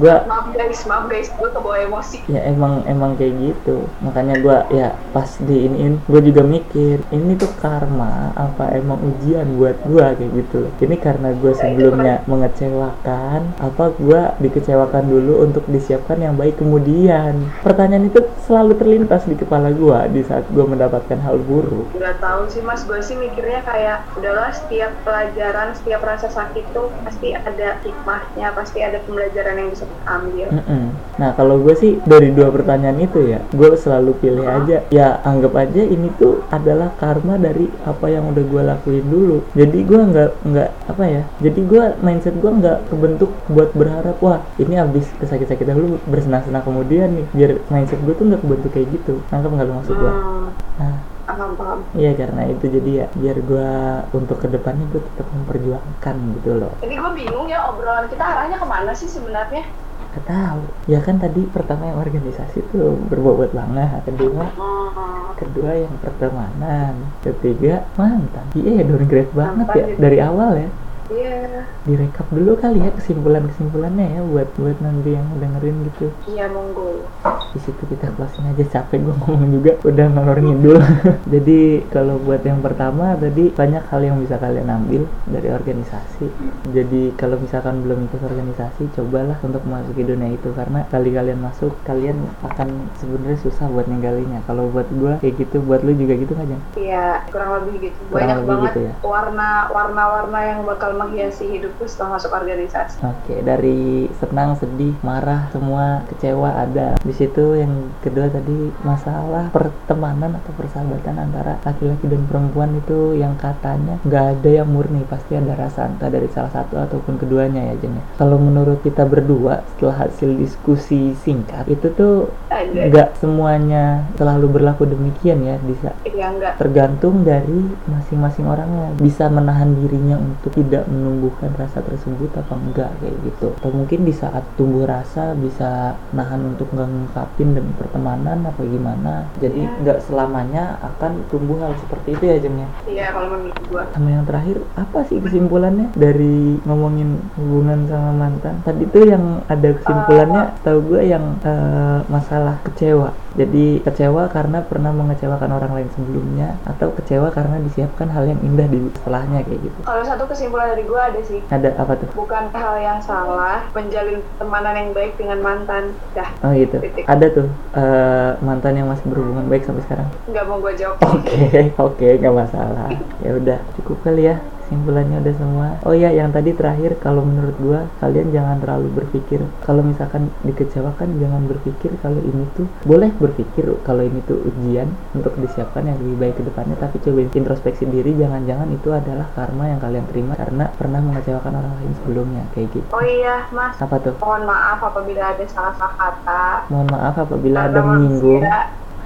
gua 0.00 0.24
maaf 0.24 0.48
guys 0.56 0.80
maaf 0.88 1.04
guys 1.12 1.28
gue 1.28 1.48
kebawa 1.52 1.76
emosi. 1.84 2.18
Ya 2.32 2.40
emang 2.48 2.82
emang 2.88 3.20
kayak 3.20 3.36
gitu. 3.36 3.84
Makanya 4.00 4.40
gua 4.40 4.64
ya 4.72 4.96
pas 5.12 5.28
di 5.44 5.68
ini 5.68 6.00
gue 6.08 6.20
juga 6.24 6.42
mikir 6.42 7.04
ini 7.12 7.36
tuh 7.36 7.52
karma 7.60 8.32
apa 8.32 8.72
emang 8.72 8.98
ujian 9.04 9.60
buat 9.60 9.76
gua 9.84 10.16
kayak 10.16 10.32
gitu 10.32 10.72
ini 10.80 10.96
karena 10.96 11.36
gue 11.36 11.52
sebelumnya 11.52 12.24
mengecewakan 12.24 13.52
apa 13.60 13.84
gua 14.00 14.32
dikecewakan 14.40 15.04
dulu 15.04 15.44
untuk 15.44 15.64
disiapkan 15.68 16.18
yang 16.18 16.34
baik 16.40 16.56
kemudian? 16.56 17.52
Pertanyaan 17.60 18.08
itu 18.08 18.24
selalu 18.48 18.80
terlintas 18.80 19.28
di 19.28 19.36
kepala 19.36 19.68
gua 19.76 20.08
di 20.08 20.24
saat 20.24 20.48
gua 20.48 20.64
mendapatkan 20.64 21.20
hal 21.20 21.36
buruk. 21.44 21.92
Gak 22.00 22.18
tahu 22.24 22.48
sih 22.48 22.64
mas. 22.64 22.82
Gue 22.88 22.98
sih 23.04 23.14
mikirnya 23.14 23.60
kayak 23.62 24.02
udahlah 24.16 24.50
setiap 24.50 24.90
pelajaran 25.04 25.76
setiap 25.76 26.00
rasa 26.02 26.26
sakit 26.32 26.64
tuh 26.72 26.88
pasti 27.04 27.36
ada 27.36 27.78
hikmahnya 27.84 28.50
pasti 28.56 28.78
ada 28.80 28.98
pembelajaran 29.04 29.58
yang 29.60 29.68
bisa 29.70 29.84
ambil 30.06 30.46
Mm 30.50 30.62
-mm. 30.66 30.84
Nah 31.20 31.30
kalau 31.36 31.60
gue 31.62 31.74
sih 31.76 31.92
dari 32.02 32.32
dua 32.34 32.50
pertanyaan 32.50 32.98
itu 32.98 33.22
ya, 33.28 33.38
gue 33.52 33.70
selalu 33.76 34.16
pilih 34.18 34.46
aja. 34.48 34.82
Ya 34.90 35.20
anggap 35.22 35.52
aja 35.54 35.82
ini 35.84 36.10
tuh 36.16 36.42
adalah 36.50 36.90
karma 36.98 37.36
dari 37.36 37.70
apa 37.86 38.08
yang 38.10 38.32
udah 38.32 38.44
gue 38.44 38.62
lakuin 38.64 39.06
dulu. 39.06 39.38
Jadi 39.54 39.78
gue 39.84 40.00
nggak 40.00 40.30
nggak 40.48 40.70
apa 40.90 41.04
ya. 41.06 41.22
Jadi 41.38 41.60
gue 41.66 41.84
mindset 42.02 42.34
gue 42.40 42.50
nggak 42.50 42.78
kebentuk 42.90 43.30
buat 43.52 43.70
berharap 43.76 44.16
wah 44.24 44.40
ini 44.58 44.74
habis 44.74 45.06
kesakit-sakitan 45.20 45.76
dulu 45.76 46.00
bersenang-senang 46.08 46.64
kemudian 46.64 47.14
nih. 47.14 47.26
Biar 47.36 47.50
mindset 47.68 48.00
gue 48.02 48.14
tuh 48.16 48.26
nggak 48.26 48.42
kebentuk 48.42 48.70
kayak 48.74 48.88
gitu. 48.90 49.22
Nangkep 49.30 49.50
nggak 49.54 49.66
lu 49.68 49.74
maksud 49.76 49.94
gue? 49.94 50.12
hmm, 50.12 50.46
Nah 50.80 51.09
paham 51.30 51.50
paham 51.54 51.78
iya 51.94 52.12
karena 52.18 52.42
itu 52.50 52.64
jadi 52.66 52.90
ya 52.90 53.06
biar 53.14 53.36
gue 53.46 53.70
untuk 54.18 54.36
ke 54.42 54.48
depannya 54.50 54.84
gue 54.90 55.02
tetap 55.02 55.26
memperjuangkan 55.30 56.16
gitu 56.40 56.50
loh. 56.58 56.72
jadi 56.82 56.94
gue 56.98 57.10
bingung 57.14 57.46
ya 57.46 57.70
obrolan 57.70 58.06
kita 58.10 58.24
arahnya 58.24 58.56
ke 58.58 58.66
mana 58.66 58.92
sih 58.96 59.06
sebenarnya 59.06 59.64
Gak 60.10 60.26
tahu. 60.26 60.66
Ya 60.90 60.98
kan 60.98 61.22
tadi 61.22 61.46
pertama 61.46 61.86
yang 61.86 62.02
organisasi 62.02 62.66
tuh 62.74 62.98
berbobot 63.06 63.54
banget. 63.54 64.02
Kedua 64.10 64.42
hmm, 64.42 65.38
kedua 65.40 65.72
yang 65.72 65.94
pertemanan 66.04 66.92
ketiga 67.24 67.88
mantan 67.96 68.44
iya 68.52 68.82
ya 68.82 68.84
downgrade 68.84 69.32
banget 69.32 69.66
Mantan 69.66 69.80
ya 69.80 69.86
gitu. 69.88 69.98
dari 70.04 70.18
awal 70.20 70.50
ya 70.60 70.68
iya. 71.10 71.66
Direkap 71.86 72.26
dulu 72.30 72.54
kali 72.60 72.78
ya 72.84 72.90
kesimpulan 72.94 73.48
kesimpulannya 73.50 74.06
ya 74.18 74.20
buat 74.22 74.48
buat 74.54 74.78
nanti 74.78 75.10
yang 75.16 75.26
dengerin 75.40 75.76
gitu. 75.90 76.06
Iya 76.30 76.46
monggo. 76.52 77.06
Di 77.50 77.58
situ 77.58 77.82
kita 77.90 78.14
closing 78.14 78.46
aja 78.46 78.64
capek 78.78 79.02
gue 79.02 79.14
ngomong 79.26 79.50
juga 79.50 79.72
udah 79.82 80.06
ngalor 80.12 80.38
ngidul. 80.38 80.78
Jadi 81.34 81.58
kalau 81.90 82.22
buat 82.22 82.42
yang 82.46 82.62
pertama 82.62 83.18
tadi 83.18 83.50
banyak 83.50 83.84
hal 83.90 84.00
yang 84.04 84.16
bisa 84.22 84.38
kalian 84.38 84.70
ambil 84.70 85.02
dari 85.26 85.48
organisasi. 85.50 86.26
Jadi 86.70 87.16
kalau 87.18 87.40
misalkan 87.40 87.82
belum 87.82 88.06
ikut 88.06 88.22
organisasi 88.22 88.94
cobalah 88.94 89.38
untuk 89.42 89.64
memasuki 89.66 90.06
dunia 90.06 90.30
itu 90.36 90.54
karena 90.54 90.86
kali 90.92 91.10
kalian 91.10 91.40
masuk 91.42 91.72
kalian 91.82 92.16
akan 92.46 92.86
sebenarnya 93.00 93.38
susah 93.42 93.66
buat 93.72 93.88
ninggalinnya. 93.90 94.44
Kalau 94.46 94.70
buat 94.70 94.86
gue 94.92 95.18
kayak 95.18 95.34
gitu 95.40 95.58
buat 95.64 95.82
lu 95.82 95.96
juga 95.96 96.14
gitu 96.20 96.32
Jang? 96.40 96.62
iya 96.78 97.22
kurang 97.28 97.50
lebih 97.62 97.90
gitu. 97.90 98.00
Kurang 98.08 98.16
banyak 98.16 98.36
lebih 98.36 98.48
banget 98.48 98.70
gitu 98.70 98.80
ya. 98.84 98.94
warna 99.04 99.50
warna-warna 99.70 100.38
yang 100.44 100.60
bakal 100.64 100.90
menghiasi 101.00 101.48
hidupku 101.56 101.88
setelah 101.88 102.20
masuk 102.20 102.36
organisasi 102.36 103.00
Oke, 103.00 103.40
dari 103.40 104.06
senang, 104.20 104.54
sedih, 104.60 104.92
marah, 105.00 105.48
semua 105.50 106.04
kecewa 106.12 106.52
ada. 106.52 107.00
Di 107.00 107.14
situ 107.16 107.56
yang 107.56 107.88
kedua 108.04 108.28
tadi 108.28 108.68
masalah 108.84 109.48
pertemanan 109.48 110.36
atau 110.36 110.52
persahabatan 110.52 111.16
antara 111.16 111.56
laki-laki 111.64 112.04
dan 112.04 112.28
perempuan 112.28 112.76
itu 112.76 113.16
yang 113.16 113.40
katanya 113.40 113.96
nggak 114.04 114.24
ada 114.36 114.50
yang 114.62 114.68
murni, 114.68 115.00
pasti 115.08 115.40
ada 115.40 115.56
rasa 115.56 115.88
entah 115.88 116.12
dari 116.12 116.28
salah 116.28 116.52
satu 116.52 116.76
ataupun 116.76 117.16
keduanya 117.16 117.72
ya 117.72 117.74
Jen. 117.80 117.96
ya. 117.96 118.04
Kalau 118.20 118.36
menurut 118.36 118.84
kita 118.84 119.08
berdua 119.08 119.64
setelah 119.74 120.06
hasil 120.06 120.36
diskusi 120.36 121.16
singkat 121.24 121.64
itu 121.70 121.88
tuh 121.94 122.28
nggak 122.50 123.16
semuanya 123.22 124.04
selalu 124.18 124.60
berlaku 124.60 124.84
demikian 124.84 125.40
ya 125.46 125.56
bisa 125.62 125.94
iya 126.02 126.34
enggak 126.34 126.58
tergantung 126.58 127.22
dari 127.22 127.70
masing-masing 127.86 128.46
orangnya 128.50 128.90
bisa 128.98 129.30
menahan 129.30 129.72
dirinya 129.78 130.18
untuk 130.18 130.50
tidak 130.54 130.89
menumbuhkan 130.90 131.54
rasa 131.54 131.80
tersebut 131.80 132.30
apa 132.34 132.54
enggak 132.54 132.90
kayak 132.98 133.16
gitu. 133.24 133.48
Atau 133.56 133.70
mungkin 133.72 134.02
di 134.02 134.12
saat 134.12 134.42
tumbuh 134.58 134.84
rasa 134.84 135.32
bisa 135.34 135.94
nahan 136.12 136.42
untuk 136.50 136.68
nggak 136.74 136.88
ngungkapin 136.90 137.54
dan 137.54 137.66
pertemanan 137.78 138.38
apa 138.44 138.62
gimana. 138.66 139.14
Jadi 139.38 139.62
Ya. 139.62 139.70
nggak 139.82 139.98
selamanya 140.04 140.64
akan 140.82 141.12
tumbuh 141.28 141.60
hal 141.60 141.72
seperti 141.78 142.16
itu 142.16 142.24
ya 142.26 142.36
Jemnya 142.40 142.66
iya 142.88 143.12
kalau 143.12 143.28
menurut 143.30 143.56
gua. 143.68 143.82
Sama 143.92 144.08
yang 144.10 144.24
terakhir 144.24 144.56
apa 144.74 144.98
sih 145.06 145.18
kesimpulannya 145.20 145.86
dari 145.94 146.56
ngomongin 146.64 147.20
hubungan 147.36 147.86
sama 147.86 148.10
mantan? 148.16 148.54
Tadi 148.64 148.84
tuh 148.88 149.04
yang 149.06 149.24
ada 149.46 149.68
kesimpulannya 149.70 150.42
tahu 150.64 150.78
gue 150.90 151.02
yang 151.06 151.24
eh, 151.44 151.98
masalah 152.08 152.56
kecewa 152.64 153.12
jadi 153.38 153.78
kecewa 153.86 154.26
karena 154.26 154.58
pernah 154.66 154.90
mengecewakan 154.90 155.50
orang 155.54 155.72
lain 155.76 155.88
sebelumnya 155.94 156.58
atau 156.66 156.90
kecewa 156.98 157.30
karena 157.30 157.62
disiapkan 157.62 158.10
hal 158.10 158.26
yang 158.26 158.40
indah 158.42 158.66
di 158.66 158.90
setelahnya 158.90 159.46
kayak 159.46 159.60
gitu. 159.70 159.78
Kalau 159.86 160.02
satu 160.02 160.24
kesimpulan 160.26 160.74
dari 160.74 160.82
gua 160.82 161.14
ada 161.14 161.20
sih. 161.22 161.38
Ada 161.46 161.78
apa 161.78 161.94
tuh? 161.94 162.08
Bukan 162.18 162.50
hal 162.50 162.76
yang 162.82 162.98
salah 162.98 163.62
menjalin 163.70 164.18
temanan 164.36 164.74
yang 164.74 164.90
baik 164.90 165.14
dengan 165.14 165.38
mantan. 165.38 165.94
Dah. 166.12 166.28
Oh 166.42 166.50
gitu. 166.50 166.82
Titik. 166.82 167.06
ada 167.06 167.26
tuh 167.30 167.46
eh, 167.78 168.30
mantan 168.42 168.74
yang 168.74 168.88
masih 168.90 169.06
berhubungan 169.06 169.46
baik 169.46 169.62
sampai 169.62 169.82
sekarang? 169.86 170.08
Nggak 170.26 170.44
mau 170.50 170.58
gua 170.58 170.74
jawab. 170.74 170.96
Oke, 171.06 171.70
oke, 171.86 172.08
nggak 172.18 172.34
masalah. 172.34 172.88
Ya 173.22 173.30
udah, 173.38 173.58
cukup 173.78 174.02
kali 174.02 174.26
ya. 174.26 174.42
Kesimpulannya 174.70 175.18
udah 175.18 175.34
semua. 175.34 175.68
Oh 175.82 175.90
ya, 175.90 176.14
yang 176.14 176.30
tadi 176.30 176.54
terakhir, 176.54 176.94
kalau 177.02 177.26
menurut 177.26 177.58
gua, 177.58 177.90
kalian 177.98 178.30
jangan 178.30 178.62
terlalu 178.62 179.02
berpikir. 179.02 179.42
Kalau 179.66 179.82
misalkan 179.82 180.30
dikecewakan, 180.46 181.18
jangan 181.18 181.42
berpikir 181.50 181.90
kalau 181.98 182.22
ini 182.22 182.46
tuh 182.54 182.70
boleh 182.86 183.10
berpikir 183.18 183.66
kalau 183.82 184.06
ini 184.06 184.22
tuh 184.30 184.38
ujian 184.46 184.86
untuk 185.10 185.34
disiapkan 185.42 185.90
yang 185.90 185.98
lebih 185.98 186.22
baik 186.22 186.34
ke 186.38 186.46
depannya. 186.46 186.78
Tapi 186.78 187.02
coba 187.02 187.18
introspeksi 187.34 187.82
diri, 187.90 188.14
jangan-jangan 188.14 188.70
itu 188.70 188.94
adalah 188.94 189.26
karma 189.34 189.74
yang 189.74 189.82
kalian 189.82 190.06
terima 190.06 190.38
karena 190.38 190.70
pernah 190.70 191.02
mengecewakan 191.02 191.50
orang 191.50 191.74
lain 191.82 191.92
sebelumnya, 191.98 192.42
kayak 192.54 192.70
gitu. 192.70 192.88
oh 192.94 193.02
iya 193.02 193.50
mas 193.50 193.74
Apa 193.74 193.98
tuh? 193.98 194.14
mohon 194.22 194.46
maaf 194.46 194.78
apabila 194.78 195.34
ada 195.34 195.44
salah-salah 195.50 195.94
kata 195.98 196.70
Mohon 196.70 196.88
maaf 196.94 197.14
apabila 197.18 197.58
Karena 197.66 197.74
ada 197.74 197.80
menyinggung. 197.82 198.42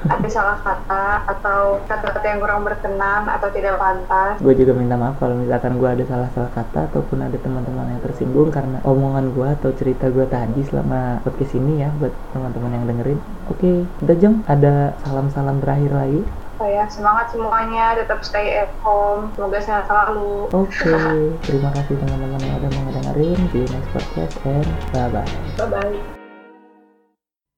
Ada 0.05 0.29
salah 0.29 0.59
kata 0.61 1.05
atau 1.33 1.81
kata-kata 1.89 2.27
yang 2.29 2.41
kurang 2.41 2.61
berkenan 2.65 3.25
atau 3.29 3.49
tidak 3.49 3.81
pantas? 3.81 4.37
Gue 4.41 4.53
juga 4.53 4.77
minta 4.77 5.01
maaf 5.01 5.17
kalau 5.17 5.37
misalkan 5.41 5.81
gue 5.81 5.89
ada 5.89 6.05
salah-salah 6.05 6.53
kata 6.53 6.93
ataupun 6.93 7.25
ada 7.25 7.39
teman-teman 7.41 7.97
yang 7.97 8.03
tersinggung 8.05 8.53
karena 8.53 8.85
omongan 8.85 9.33
gue 9.33 9.49
atau 9.49 9.71
cerita 9.73 10.13
gue 10.13 10.27
tadi 10.29 10.61
selama 10.69 11.25
podcast 11.25 11.57
ini 11.57 11.85
ya 11.85 11.89
buat 11.97 12.13
teman-teman 12.37 12.71
yang 12.77 12.85
dengerin. 12.89 13.19
Oke 13.49 13.89
udah 14.05 14.17
jeng. 14.21 14.45
Ada 14.45 14.93
salam-salam 15.09 15.65
terakhir 15.65 15.93
lagi? 15.97 16.23
Saya 16.55 16.87
semangat 16.87 17.35
semuanya. 17.35 17.99
Tetap 17.99 18.21
stay 18.23 18.63
at 18.63 18.71
home. 18.85 19.33
Semoga 19.35 19.59
sehat 19.59 19.89
selalu. 19.89 20.53
Oke 20.53 20.97
terima 21.49 21.73
kasih 21.73 21.97
teman-teman 21.97 22.41
yang 22.45 22.57
udah 22.61 22.71
mau 22.77 22.91
dengerin 22.93 23.41
di 23.53 23.61
next 23.69 23.91
podcast 23.93 24.35
and 24.45 24.69
bye 24.93 25.09
bye 25.09 25.25
bye 25.57 25.69
bye 25.69 26.24